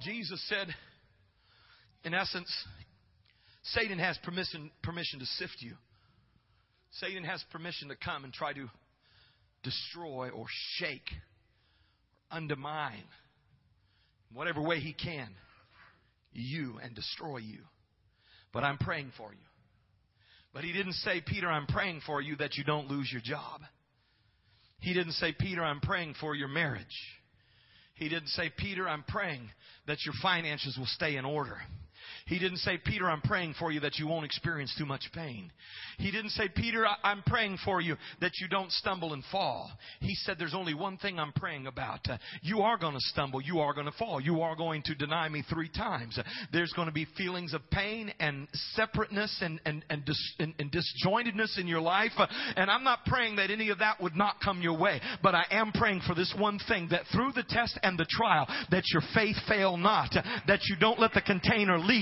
Jesus 0.02 0.40
said, 0.48 0.68
in 2.04 2.14
essence, 2.14 2.54
Satan 3.64 3.98
has 3.98 4.18
permission, 4.20 4.70
permission 4.84 5.20
to 5.20 5.26
sift 5.26 5.56
you. 5.60 5.74
Satan 7.00 7.24
has 7.24 7.44
permission 7.52 7.90
to 7.90 7.96
come 7.96 8.24
and 8.24 8.34
try 8.34 8.54
to 8.54 8.70
destroy 9.64 10.30
or 10.30 10.46
shake 10.78 11.10
or 11.12 12.38
undermine 12.38 13.04
whatever 14.34 14.62
way 14.62 14.80
he 14.80 14.94
can 14.94 15.30
you 16.34 16.80
and 16.84 16.96
destroy 16.96 17.38
you. 17.38 17.60
but 18.52 18.64
I'm 18.64 18.78
praying 18.78 19.12
for 19.18 19.32
you. 19.32 19.46
But 20.54 20.64
he 20.64 20.72
didn't 20.72 20.94
say, 20.94 21.22
Peter, 21.26 21.50
I'm 21.50 21.68
praying 21.68 22.02
for 22.06 22.22
you 22.22 22.38
that 22.38 22.56
you 22.56 22.64
don't 22.64 22.90
lose 22.90 23.10
your 23.12 23.22
job. 23.22 23.62
He 24.80 24.94
didn't 24.94 25.14
say, 25.14 25.34
Peter, 25.38 25.64
I'm 25.64 25.82
praying 25.82 26.16
for 26.22 26.34
your 26.34 26.48
marriage. 26.48 26.86
He 27.96 28.08
didn't 28.08 28.30
say, 28.30 28.52
Peter, 28.58 28.88
I'm 28.88 29.04
praying 29.04 29.50
that 29.88 30.06
your 30.06 30.14
finances 30.22 30.78
will 30.78 30.86
stay 30.86 31.18
in 31.18 31.26
order. 31.26 31.58
He 32.28 32.40
didn't 32.40 32.58
say, 32.58 32.80
Peter, 32.84 33.10
I'm 33.10 33.22
praying 33.22 33.56
for 33.60 33.72
you 33.72 33.80
that 33.82 33.98
you 33.98 34.08
won't 34.08 34.26
experience 34.26 34.74
too 34.78 34.86
much 34.86 35.04
pain. 35.14 35.52
He 35.98 36.12
didn't 36.12 36.32
say, 36.32 36.50
Peter, 36.54 36.86
I'm 37.04 37.24
praying 37.24 37.58
for 37.64 37.82
you 37.82 37.96
that 38.22 38.32
you 38.40 38.48
don't 38.48 38.72
stumble 38.72 39.14
and 39.14 39.24
fall. 39.32 39.72
He 40.02 40.16
said, 40.16 40.38
there's 40.38 40.54
only 40.54 40.74
one 40.74 40.98
thing 40.98 41.20
I'm 41.20 41.32
praying 41.34 41.68
about. 41.68 42.08
You 42.42 42.62
are 42.62 42.78
going 42.78 42.94
to 42.94 43.00
stumble. 43.00 43.42
You 43.42 43.60
are 43.60 43.74
going 43.74 43.86
to 43.86 43.92
fall. 43.94 44.20
You 44.20 44.42
are 44.42 44.56
going 44.56 44.82
to 44.84 44.96
deny 44.96 45.30
me 45.30 45.44
three 45.50 45.70
times. 45.70 46.20
There's 46.52 46.74
going 46.74 46.88
to 46.88 46.94
be 46.94 47.08
feelings 47.18 47.54
of 47.54 47.62
pain 47.72 48.14
and 48.20 48.48
separateness 48.74 49.40
and, 49.42 49.62
and, 49.66 49.86
and, 49.90 50.04
dis, 50.06 50.34
and, 50.40 50.54
and 50.60 50.72
disjointedness 50.72 51.60
in 51.60 51.68
your 51.68 51.82
life. 51.82 52.12
And 52.56 52.70
I'm 52.70 52.84
not 52.84 53.06
praying 53.06 53.38
that 53.38 53.52
any 53.52 53.70
of 53.70 53.80
that 53.80 54.02
would 54.02 54.16
not 54.16 54.36
come 54.44 54.62
your 54.62 54.78
way. 54.78 55.00
But 55.24 55.36
I 55.36 55.46
am 55.52 55.72
praying 55.72 56.02
for 56.06 56.16
this 56.16 56.34
one 56.38 56.60
thing 56.68 56.90
that 56.92 57.04
through 57.14 57.32
the 57.34 57.46
test 57.48 57.80
and 57.84 57.98
the 57.98 58.08
trial, 58.10 58.48
that 58.72 58.84
your 58.92 59.02
faith 59.14 59.38
fail 59.48 59.78
not. 59.78 60.14
That 60.48 60.60
you 60.64 60.76
don't 60.80 61.00
let 61.00 61.14
the 61.14 61.22
container 61.22 61.78
leak 61.78 61.95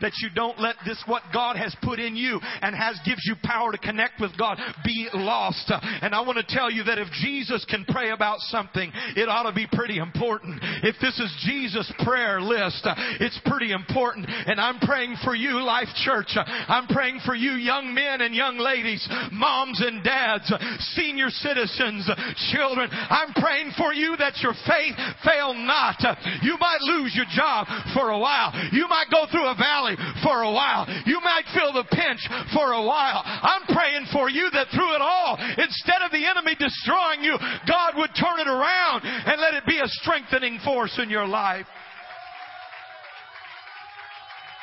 that 0.00 0.12
you 0.22 0.28
don't 0.34 0.58
let 0.60 0.76
this 0.84 1.02
what 1.06 1.22
God 1.32 1.56
has 1.56 1.74
put 1.82 1.98
in 1.98 2.16
you 2.16 2.40
and 2.62 2.74
has 2.74 2.98
gives 3.04 3.22
you 3.24 3.34
power 3.42 3.72
to 3.72 3.78
connect 3.78 4.20
with 4.20 4.36
God 4.38 4.58
be 4.84 5.08
lost. 5.14 5.72
And 6.02 6.14
I 6.14 6.20
want 6.20 6.38
to 6.38 6.54
tell 6.54 6.70
you 6.70 6.84
that 6.84 6.98
if 6.98 7.08
Jesus 7.22 7.64
can 7.68 7.84
pray 7.88 8.10
about 8.10 8.38
something, 8.40 8.92
it 9.16 9.28
ought 9.28 9.48
to 9.48 9.54
be 9.54 9.66
pretty 9.72 9.98
important. 9.98 10.60
If 10.82 10.96
this 11.00 11.18
is 11.18 11.44
Jesus' 11.46 11.92
prayer 12.04 12.40
list, 12.40 12.86
it's 13.20 13.40
pretty 13.46 13.72
important. 13.72 14.26
And 14.28 14.60
I'm 14.60 14.78
praying 14.80 15.16
for 15.24 15.34
you, 15.34 15.62
Life 15.62 15.88
Church. 16.04 16.36
I'm 16.36 16.86
praying 16.86 17.20
for 17.24 17.34
you, 17.34 17.52
young 17.52 17.94
men 17.94 18.20
and 18.20 18.34
young 18.34 18.58
ladies, 18.58 19.06
moms 19.32 19.80
and 19.84 20.04
dads, 20.04 20.52
senior 20.94 21.30
citizens, 21.30 22.08
children. 22.52 22.88
I'm 22.92 23.32
praying 23.34 23.72
for 23.76 23.92
you 23.92 24.16
that 24.18 24.38
your 24.42 24.54
faith 24.66 24.96
fail 25.24 25.54
not. 25.54 26.00
You 26.42 26.56
might 26.58 26.80
lose 26.82 27.14
your 27.14 27.26
job 27.34 27.66
for 27.94 28.10
a 28.10 28.18
while. 28.18 28.52
You 28.72 28.88
might 28.88 29.10
go 29.10 29.26
through 29.30 29.39
a 29.46 29.54
valley 29.54 29.96
for 30.22 30.42
a 30.42 30.52
while. 30.52 30.86
You 31.06 31.20
might 31.20 31.46
feel 31.54 31.72
the 31.72 31.84
pinch 31.88 32.20
for 32.52 32.72
a 32.72 32.82
while. 32.82 33.22
I'm 33.24 33.62
praying 33.70 34.06
for 34.12 34.28
you 34.28 34.50
that 34.52 34.68
through 34.74 34.94
it 34.94 35.02
all, 35.02 35.36
instead 35.38 36.02
of 36.02 36.10
the 36.10 36.26
enemy 36.26 36.56
destroying 36.58 37.22
you, 37.22 37.36
God 37.66 37.96
would 37.96 38.10
turn 38.18 38.40
it 38.40 38.48
around 38.48 39.02
and 39.04 39.40
let 39.40 39.54
it 39.54 39.66
be 39.66 39.78
a 39.78 39.88
strengthening 40.00 40.58
force 40.64 40.98
in 41.02 41.10
your 41.10 41.26
life. 41.26 41.66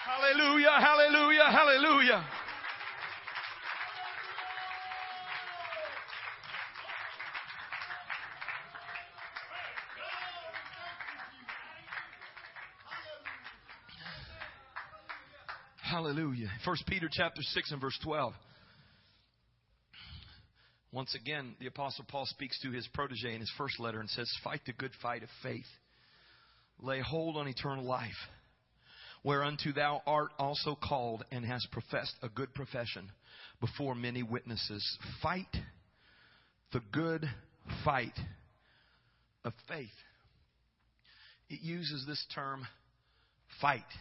Hallelujah, 0.06 0.78
hallelujah, 0.80 1.48
hallelujah. 1.52 2.26
Hallelujah. 15.98 16.52
First 16.64 16.86
Peter 16.86 17.10
chapter 17.12 17.42
6 17.42 17.72
and 17.72 17.82
verse 17.82 17.98
12. 18.04 18.32
Once 20.92 21.16
again, 21.16 21.56
the 21.60 21.66
apostle 21.66 22.06
Paul 22.08 22.28
speaks 22.28 22.60
to 22.62 22.70
his 22.70 22.88
protege 22.94 23.34
in 23.34 23.40
his 23.40 23.52
first 23.58 23.80
letter 23.80 24.00
and 24.00 24.08
says, 24.08 24.32
"Fight 24.44 24.62
the 24.68 24.74
good 24.74 24.94
fight 25.02 25.24
of 25.24 25.30
faith. 25.42 25.66
Lay 26.78 27.00
hold 27.00 27.36
on 27.36 27.48
eternal 27.48 27.84
life, 27.84 28.30
whereunto 29.24 29.72
thou 29.72 30.04
art 30.06 30.32
also 30.38 30.76
called 30.76 31.26
and 31.32 31.44
hast 31.44 31.72
professed 31.72 32.16
a 32.22 32.30
good 32.30 32.54
profession 32.54 33.12
before 33.60 33.96
many 33.96 34.22
witnesses. 34.22 35.00
Fight 35.24 35.64
the 36.74 36.82
good 36.92 37.28
fight 37.84 38.20
of 39.44 39.56
faith." 39.68 40.04
It 41.50 41.62
uses 41.62 42.06
this 42.06 42.24
term 42.36 42.68
fight 43.60 43.92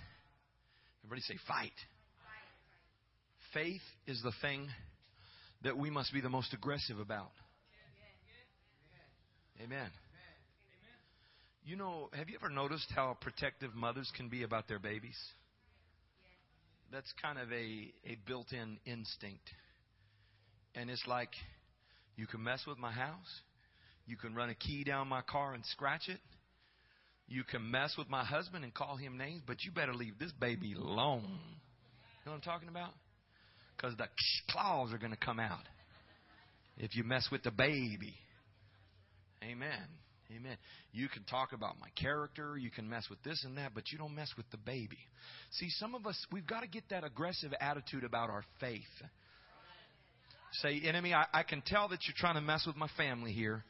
Everybody 1.06 1.22
say 1.22 1.36
fight. 1.46 1.70
Faith 3.54 3.80
is 4.08 4.20
the 4.24 4.32
thing 4.42 4.66
that 5.62 5.78
we 5.78 5.88
must 5.88 6.12
be 6.12 6.20
the 6.20 6.28
most 6.28 6.52
aggressive 6.52 6.98
about. 6.98 7.30
Amen. 9.62 9.88
You 11.64 11.76
know, 11.76 12.08
have 12.12 12.28
you 12.28 12.36
ever 12.42 12.52
noticed 12.52 12.88
how 12.92 13.16
protective 13.20 13.72
mothers 13.72 14.10
can 14.16 14.28
be 14.28 14.42
about 14.42 14.66
their 14.66 14.80
babies? 14.80 15.16
That's 16.90 17.12
kind 17.22 17.38
of 17.38 17.52
a, 17.52 17.92
a 18.04 18.18
built 18.26 18.52
in 18.52 18.78
instinct. 18.84 19.48
And 20.74 20.90
it's 20.90 21.06
like, 21.06 21.30
you 22.16 22.26
can 22.26 22.42
mess 22.42 22.64
with 22.66 22.78
my 22.78 22.90
house, 22.90 23.42
you 24.06 24.16
can 24.16 24.34
run 24.34 24.50
a 24.50 24.56
key 24.56 24.82
down 24.82 25.06
my 25.06 25.22
car 25.22 25.54
and 25.54 25.64
scratch 25.66 26.08
it, 26.08 26.18
you 27.28 27.44
can 27.44 27.70
mess 27.70 27.94
with 27.98 28.08
my 28.08 28.24
husband 28.24 28.64
and 28.64 28.72
call 28.72 28.96
him 28.96 29.18
names, 29.18 29.42
but 29.46 29.64
you 29.64 29.72
better 29.72 29.94
leave 29.94 30.18
this 30.18 30.32
baby 30.32 30.74
alone. 30.74 31.22
You 31.24 32.26
know 32.26 32.32
what 32.32 32.34
I'm 32.34 32.40
talking 32.40 32.68
about? 32.68 32.90
Because 33.76 33.96
the 33.96 34.06
claws 34.50 34.92
are 34.92 34.98
going 34.98 35.12
to 35.12 35.18
come 35.18 35.40
out 35.40 35.64
if 36.78 36.94
you 36.94 37.04
mess 37.04 37.28
with 37.30 37.42
the 37.42 37.50
baby. 37.50 38.14
Amen. 39.42 39.88
Amen. 40.34 40.56
You 40.92 41.08
can 41.08 41.22
talk 41.24 41.52
about 41.52 41.78
my 41.80 41.88
character, 42.00 42.56
you 42.56 42.70
can 42.70 42.88
mess 42.88 43.04
with 43.08 43.22
this 43.22 43.44
and 43.44 43.56
that, 43.58 43.72
but 43.74 43.92
you 43.92 43.98
don't 43.98 44.14
mess 44.14 44.32
with 44.36 44.50
the 44.50 44.56
baby. 44.56 44.98
See, 45.52 45.68
some 45.70 45.94
of 45.94 46.06
us, 46.06 46.16
we've 46.32 46.46
got 46.46 46.60
to 46.60 46.68
get 46.68 46.84
that 46.90 47.04
aggressive 47.04 47.52
attitude 47.60 48.02
about 48.02 48.28
our 48.30 48.44
faith. 48.58 48.82
Say, 50.62 50.80
enemy, 50.84 51.14
I, 51.14 51.26
I 51.32 51.42
can 51.42 51.62
tell 51.64 51.88
that 51.88 52.00
you're 52.06 52.14
trying 52.16 52.34
to 52.34 52.40
mess 52.40 52.64
with 52.66 52.76
my 52.76 52.88
family 52.96 53.32
here. 53.32 53.64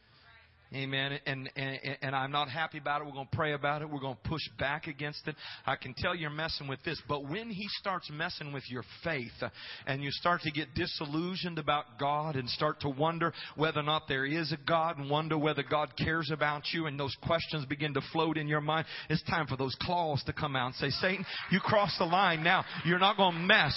Amen. 0.75 1.19
And, 1.27 1.49
and, 1.55 1.79
and 2.03 2.17
I'm 2.17 2.33
not 2.33 2.49
happy 2.49 2.79
about 2.79 3.01
it. 3.01 3.05
We're 3.05 3.13
going 3.13 3.29
to 3.31 3.37
pray 3.37 3.53
about 3.53 3.83
it. 3.83 3.91
We're 3.91 4.01
going 4.01 4.17
to 4.23 4.29
push 4.29 4.43
back 4.59 4.89
against 4.89 5.29
it. 5.29 5.37
I 5.65 5.77
can 5.77 5.95
tell 5.95 6.15
you're 6.15 6.29
messing 6.29 6.67
with 6.67 6.83
this. 6.85 7.01
But 7.09 7.29
when 7.29 7.51
he 7.51 7.67
starts 7.79 8.11
messing 8.11 8.53
with 8.53 8.65
your 8.69 8.83
faith 9.05 9.31
uh, 9.41 9.51
and 9.87 10.03
you 10.03 10.11
start 10.11 10.41
to 10.43 10.51
get 10.51 10.75
disillusioned 10.75 11.61
about 11.61 11.99
God 12.01 12.35
and 12.35 12.49
start 12.51 12.81
to 12.81 12.89
wonder 12.89 13.33
whether 13.55 13.79
or 13.79 13.85
not 13.85 14.03
there 14.09 14.27
is 14.27 14.51
a 14.51 14.59
God 14.67 14.99
and 14.99 15.09
wonder 15.09 15.39
whether 15.39 15.63
God 15.63 15.91
cares 15.97 16.31
about 16.33 16.65
you 16.73 16.87
and 16.87 16.99
those 16.99 17.17
questions 17.23 17.65
begin 17.67 17.95
to 17.95 18.01
float 18.13 18.37
in 18.37 18.49
your 18.49 18.61
mind, 18.61 18.87
it's 19.09 19.23
time 19.23 19.47
for 19.47 19.57
those 19.57 19.75
claws 19.83 20.23
to 20.25 20.33
come 20.33 20.57
out 20.57 20.67
and 20.67 20.75
say, 20.77 20.91
Satan, 20.91 21.25
you 21.53 21.61
crossed 21.61 21.99
the 21.99 22.05
line 22.05 22.43
now. 22.43 22.65
You're 22.85 22.99
not 22.99 23.17
going 23.17 23.35
to 23.35 23.41
mess 23.41 23.75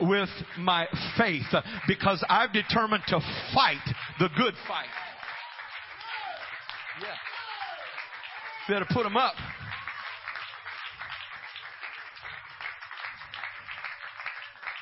with 0.00 0.28
my 0.58 0.86
faith 1.18 1.46
uh, 1.52 1.60
because 1.86 2.24
I've 2.28 2.52
determined 2.52 3.02
to 3.08 3.20
fight 3.54 3.82
the 4.18 4.28
good 4.36 4.54
fight. 4.66 4.86
Yeah. 7.00 7.14
Better 8.68 8.86
put 8.90 9.04
them 9.04 9.16
up. 9.16 9.34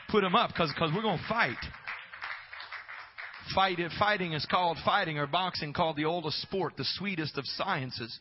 Put 0.08 0.22
them 0.22 0.34
up 0.34 0.50
because 0.50 0.72
we're 0.94 1.02
going 1.02 1.18
to 1.18 1.28
fight. 1.28 1.56
Fight, 3.54 3.78
fighting 3.98 4.32
is 4.32 4.46
called 4.50 4.78
fighting, 4.84 5.18
or 5.18 5.26
boxing 5.26 5.72
called 5.72 5.96
the 5.96 6.04
oldest 6.04 6.40
sport, 6.42 6.74
the 6.76 6.84
sweetest 6.96 7.38
of 7.38 7.44
sciences 7.46 8.18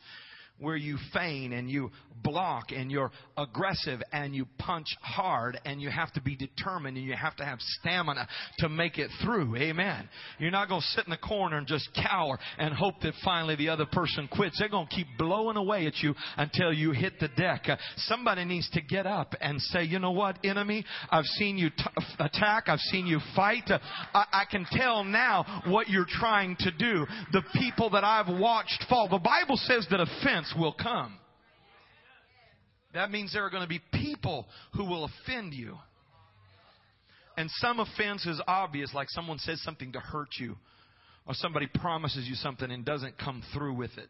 where 0.59 0.75
you 0.75 0.97
feign 1.13 1.53
and 1.53 1.69
you 1.69 1.91
block 2.23 2.71
and 2.71 2.91
you're 2.91 3.11
aggressive 3.37 4.01
and 4.11 4.35
you 4.35 4.47
punch 4.57 4.87
hard 5.01 5.59
and 5.65 5.81
you 5.81 5.89
have 5.89 6.11
to 6.13 6.21
be 6.21 6.35
determined 6.35 6.97
and 6.97 7.05
you 7.05 7.13
have 7.13 7.35
to 7.35 7.45
have 7.45 7.59
stamina 7.59 8.27
to 8.57 8.67
make 8.67 8.97
it 8.97 9.09
through. 9.23 9.55
Amen. 9.57 10.09
You're 10.39 10.51
not 10.51 10.67
going 10.67 10.81
to 10.81 10.87
sit 10.87 11.05
in 11.05 11.11
the 11.11 11.17
corner 11.17 11.57
and 11.57 11.67
just 11.67 11.87
cower 11.93 12.39
and 12.57 12.73
hope 12.73 12.95
that 13.01 13.13
finally 13.23 13.55
the 13.55 13.69
other 13.69 13.85
person 13.85 14.27
quits. 14.27 14.57
They're 14.59 14.69
going 14.69 14.87
to 14.87 14.95
keep 14.95 15.07
blowing 15.17 15.57
away 15.57 15.85
at 15.85 15.97
you 15.97 16.15
until 16.37 16.73
you 16.73 16.91
hit 16.91 17.19
the 17.19 17.27
deck. 17.27 17.65
Uh, 17.69 17.77
somebody 17.97 18.43
needs 18.45 18.69
to 18.71 18.81
get 18.81 19.05
up 19.05 19.35
and 19.41 19.61
say, 19.61 19.83
you 19.83 19.99
know 19.99 20.11
what, 20.11 20.39
enemy, 20.43 20.83
I've 21.09 21.25
seen 21.25 21.57
you 21.57 21.69
t- 21.69 21.83
attack. 22.19 22.69
I've 22.69 22.79
seen 22.79 23.05
you 23.05 23.19
fight. 23.35 23.69
Uh, 23.69 23.77
I-, 24.13 24.25
I 24.31 24.43
can 24.49 24.65
tell 24.71 25.03
now 25.03 25.63
what 25.67 25.89
you're 25.89 26.07
trying 26.07 26.55
to 26.61 26.71
do. 26.71 27.05
The 27.33 27.43
people 27.53 27.91
that 27.91 28.03
I've 28.03 28.39
watched 28.39 28.85
fall. 28.89 29.07
The 29.09 29.19
Bible 29.19 29.57
says 29.57 29.85
that 29.91 29.99
offense 29.99 30.44
offense 30.45 30.59
will 30.59 30.73
come. 30.73 31.17
That 32.93 33.11
means 33.11 33.33
there 33.33 33.45
are 33.45 33.49
going 33.49 33.63
to 33.63 33.69
be 33.69 33.81
people 33.91 34.45
who 34.73 34.85
will 34.85 35.05
offend 35.05 35.53
you. 35.53 35.77
And 37.37 37.49
some 37.55 37.79
offense 37.79 38.25
is 38.25 38.41
obvious, 38.47 38.93
like 38.93 39.09
someone 39.09 39.39
says 39.39 39.61
something 39.63 39.91
to 39.91 39.99
hurt 39.99 40.29
you, 40.39 40.55
or 41.27 41.33
somebody 41.33 41.67
promises 41.67 42.25
you 42.27 42.35
something 42.35 42.71
and 42.71 42.85
doesn't 42.85 43.17
come 43.17 43.43
through 43.53 43.73
with 43.73 43.97
it, 43.97 44.07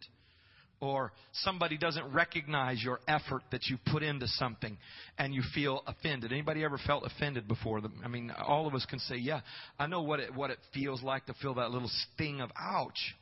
or 0.80 1.12
somebody 1.34 1.76
doesn't 1.76 2.13
recognize 2.13 2.84
your 2.84 3.00
effort 3.08 3.41
that 3.52 3.65
you 3.65 3.78
put 3.91 4.04
into 4.04 4.28
something 4.28 4.78
and 5.17 5.34
you 5.34 5.41
feel 5.56 5.82
offended. 5.88 6.32
Anybody 6.32 6.63
ever 6.63 6.80
felt 6.86 7.04
offended 7.04 7.48
before? 7.48 7.82
I 8.04 8.08
mean, 8.08 8.32
all 8.45 8.67
of 8.67 8.76
us 8.76 8.86
can 8.86 9.00
say, 9.00 9.15
"Yeah, 9.15 9.41
I 9.80 9.88
know 9.88 10.04
what 10.04 10.19
it 10.19 10.36
what 10.36 10.52
it 10.52 10.60
feels 10.71 11.02
like 11.02 11.26
to 11.26 11.34
feel 11.36 11.56
that 11.56 11.71
little 11.71 11.89
sting 11.89 12.41
of 12.41 12.52
ouch." 12.56 13.15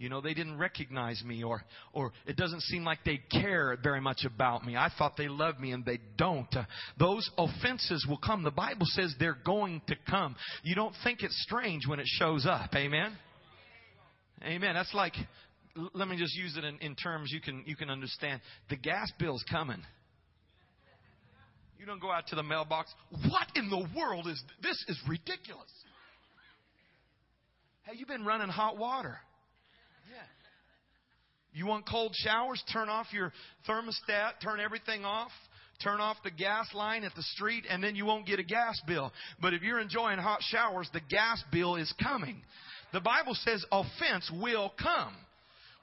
You 0.00 0.08
know, 0.08 0.22
they 0.22 0.32
didn't 0.32 0.56
recognize 0.56 1.22
me 1.22 1.42
or, 1.42 1.62
or 1.92 2.12
it 2.26 2.34
doesn't 2.34 2.62
seem 2.62 2.84
like 2.84 3.00
they 3.04 3.20
care 3.30 3.76
very 3.82 4.00
much 4.00 4.24
about 4.24 4.64
me. 4.64 4.74
I 4.74 4.90
thought 4.96 5.18
they 5.18 5.28
loved 5.28 5.60
me 5.60 5.72
and 5.72 5.84
they 5.84 5.98
don't. 6.16 6.48
Uh, 6.56 6.64
those 6.98 7.30
offenses 7.36 8.06
will 8.08 8.16
come. 8.16 8.42
The 8.42 8.50
Bible 8.50 8.86
says 8.86 9.14
they're 9.20 9.36
going 9.44 9.82
to 9.88 9.96
come. 10.08 10.36
You 10.62 10.74
don't 10.74 10.94
think 11.04 11.22
it's 11.22 11.38
strange 11.42 11.86
when 11.86 12.00
it 12.00 12.06
shows 12.06 12.46
up. 12.46 12.74
Amen? 12.74 13.12
Amen. 14.42 14.72
That's 14.72 14.94
like, 14.94 15.12
let 15.92 16.08
me 16.08 16.16
just 16.16 16.34
use 16.34 16.56
it 16.56 16.64
in, 16.64 16.78
in 16.78 16.94
terms 16.96 17.30
you 17.30 17.42
can, 17.42 17.62
you 17.66 17.76
can 17.76 17.90
understand. 17.90 18.40
The 18.70 18.76
gas 18.76 19.12
bill's 19.18 19.44
coming. 19.50 19.82
You 21.78 21.84
don't 21.84 22.00
go 22.00 22.10
out 22.10 22.26
to 22.28 22.36
the 22.36 22.42
mailbox. 22.42 22.90
What 23.10 23.48
in 23.54 23.68
the 23.68 23.86
world 23.94 24.28
is 24.28 24.42
this? 24.62 24.82
Is 24.88 24.98
ridiculous. 25.06 25.70
Hey, 27.82 27.92
you've 27.98 28.08
been 28.08 28.24
running 28.24 28.48
hot 28.48 28.78
water. 28.78 29.18
You 31.52 31.66
want 31.66 31.88
cold 31.88 32.14
showers? 32.14 32.62
Turn 32.72 32.88
off 32.88 33.06
your 33.12 33.32
thermostat, 33.68 34.40
turn 34.42 34.60
everything 34.60 35.04
off. 35.04 35.32
Turn 35.82 35.98
off 35.98 36.18
the 36.22 36.30
gas 36.30 36.66
line 36.74 37.04
at 37.04 37.14
the 37.14 37.22
street 37.22 37.64
and 37.68 37.82
then 37.82 37.96
you 37.96 38.04
won't 38.04 38.26
get 38.26 38.38
a 38.38 38.44
gas 38.44 38.78
bill. 38.86 39.12
But 39.40 39.54
if 39.54 39.62
you're 39.62 39.80
enjoying 39.80 40.18
hot 40.18 40.40
showers, 40.42 40.90
the 40.92 41.00
gas 41.00 41.42
bill 41.50 41.76
is 41.76 41.92
coming. 42.02 42.42
The 42.92 43.00
Bible 43.00 43.34
says 43.34 43.64
offense 43.72 44.30
will 44.40 44.72
come. 44.80 45.14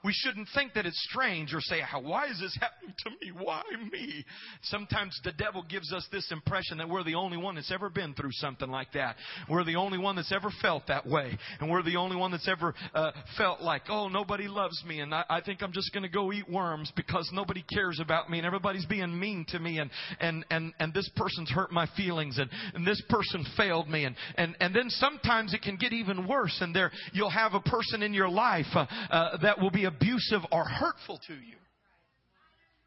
We 0.04 0.12
shouldn't 0.12 0.48
think 0.54 0.74
that 0.74 0.86
it's 0.86 1.00
strange 1.10 1.52
or 1.52 1.60
say, 1.60 1.80
why 2.02 2.26
is 2.26 2.38
this 2.40 2.56
happening 2.60 2.94
to 3.04 3.10
me? 3.10 3.32
Why 3.44 3.62
me? 3.90 4.24
Sometimes 4.62 5.18
the 5.24 5.32
devil 5.32 5.64
gives 5.68 5.92
us 5.92 6.06
this 6.12 6.30
impression 6.30 6.78
that 6.78 6.88
we're 6.88 7.02
the 7.02 7.16
only 7.16 7.36
one 7.36 7.56
that's 7.56 7.72
ever 7.72 7.90
been 7.90 8.14
through 8.14 8.30
something 8.32 8.68
like 8.68 8.92
that. 8.92 9.16
We're 9.50 9.64
the 9.64 9.76
only 9.76 9.98
one 9.98 10.14
that's 10.14 10.32
ever 10.32 10.50
felt 10.62 10.86
that 10.86 11.06
way. 11.06 11.36
And 11.60 11.68
we're 11.68 11.82
the 11.82 11.96
only 11.96 12.16
one 12.16 12.30
that's 12.30 12.48
ever 12.48 12.74
uh, 12.94 13.10
felt 13.36 13.60
like, 13.60 13.82
oh, 13.88 14.08
nobody 14.08 14.46
loves 14.46 14.82
me 14.86 15.00
and 15.00 15.12
I, 15.12 15.24
I 15.28 15.40
think 15.40 15.62
I'm 15.62 15.72
just 15.72 15.92
going 15.92 16.04
to 16.04 16.08
go 16.08 16.32
eat 16.32 16.48
worms 16.48 16.92
because 16.94 17.28
nobody 17.32 17.64
cares 17.72 17.98
about 18.00 18.30
me 18.30 18.38
and 18.38 18.46
everybody's 18.46 18.86
being 18.86 19.18
mean 19.18 19.46
to 19.48 19.58
me 19.58 19.78
and, 19.78 19.90
and, 20.20 20.44
and, 20.50 20.72
and 20.78 20.94
this 20.94 21.10
person's 21.16 21.50
hurt 21.50 21.72
my 21.72 21.88
feelings 21.96 22.38
and, 22.38 22.48
and 22.74 22.86
this 22.86 23.02
person 23.08 23.44
failed 23.56 23.88
me. 23.88 24.04
And, 24.04 24.14
and, 24.36 24.56
and 24.60 24.74
then 24.74 24.90
sometimes 24.90 25.54
it 25.54 25.62
can 25.62 25.76
get 25.76 25.92
even 25.92 26.28
worse 26.28 26.56
and 26.60 26.74
there 26.74 26.92
you'll 27.12 27.30
have 27.30 27.54
a 27.54 27.60
person 27.60 28.02
in 28.02 28.14
your 28.14 28.28
life 28.28 28.66
uh, 28.74 28.86
uh, 29.10 29.36
that 29.38 29.60
will 29.60 29.70
be 29.70 29.87
abusive 29.88 30.42
or 30.52 30.64
hurtful 30.64 31.18
to 31.26 31.34
you. 31.34 31.56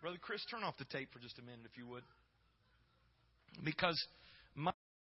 Brother 0.01 0.17
Chris, 0.21 0.43
turn 0.49 0.63
off 0.63 0.77
the 0.77 0.85
tape 0.85 1.09
for 1.11 1.19
just 1.19 1.37
a 1.37 1.41
minute 1.41 1.65
if 1.65 1.77
you 1.77 1.85
would. 1.87 2.03
Because 3.63 4.01
my 4.55 4.71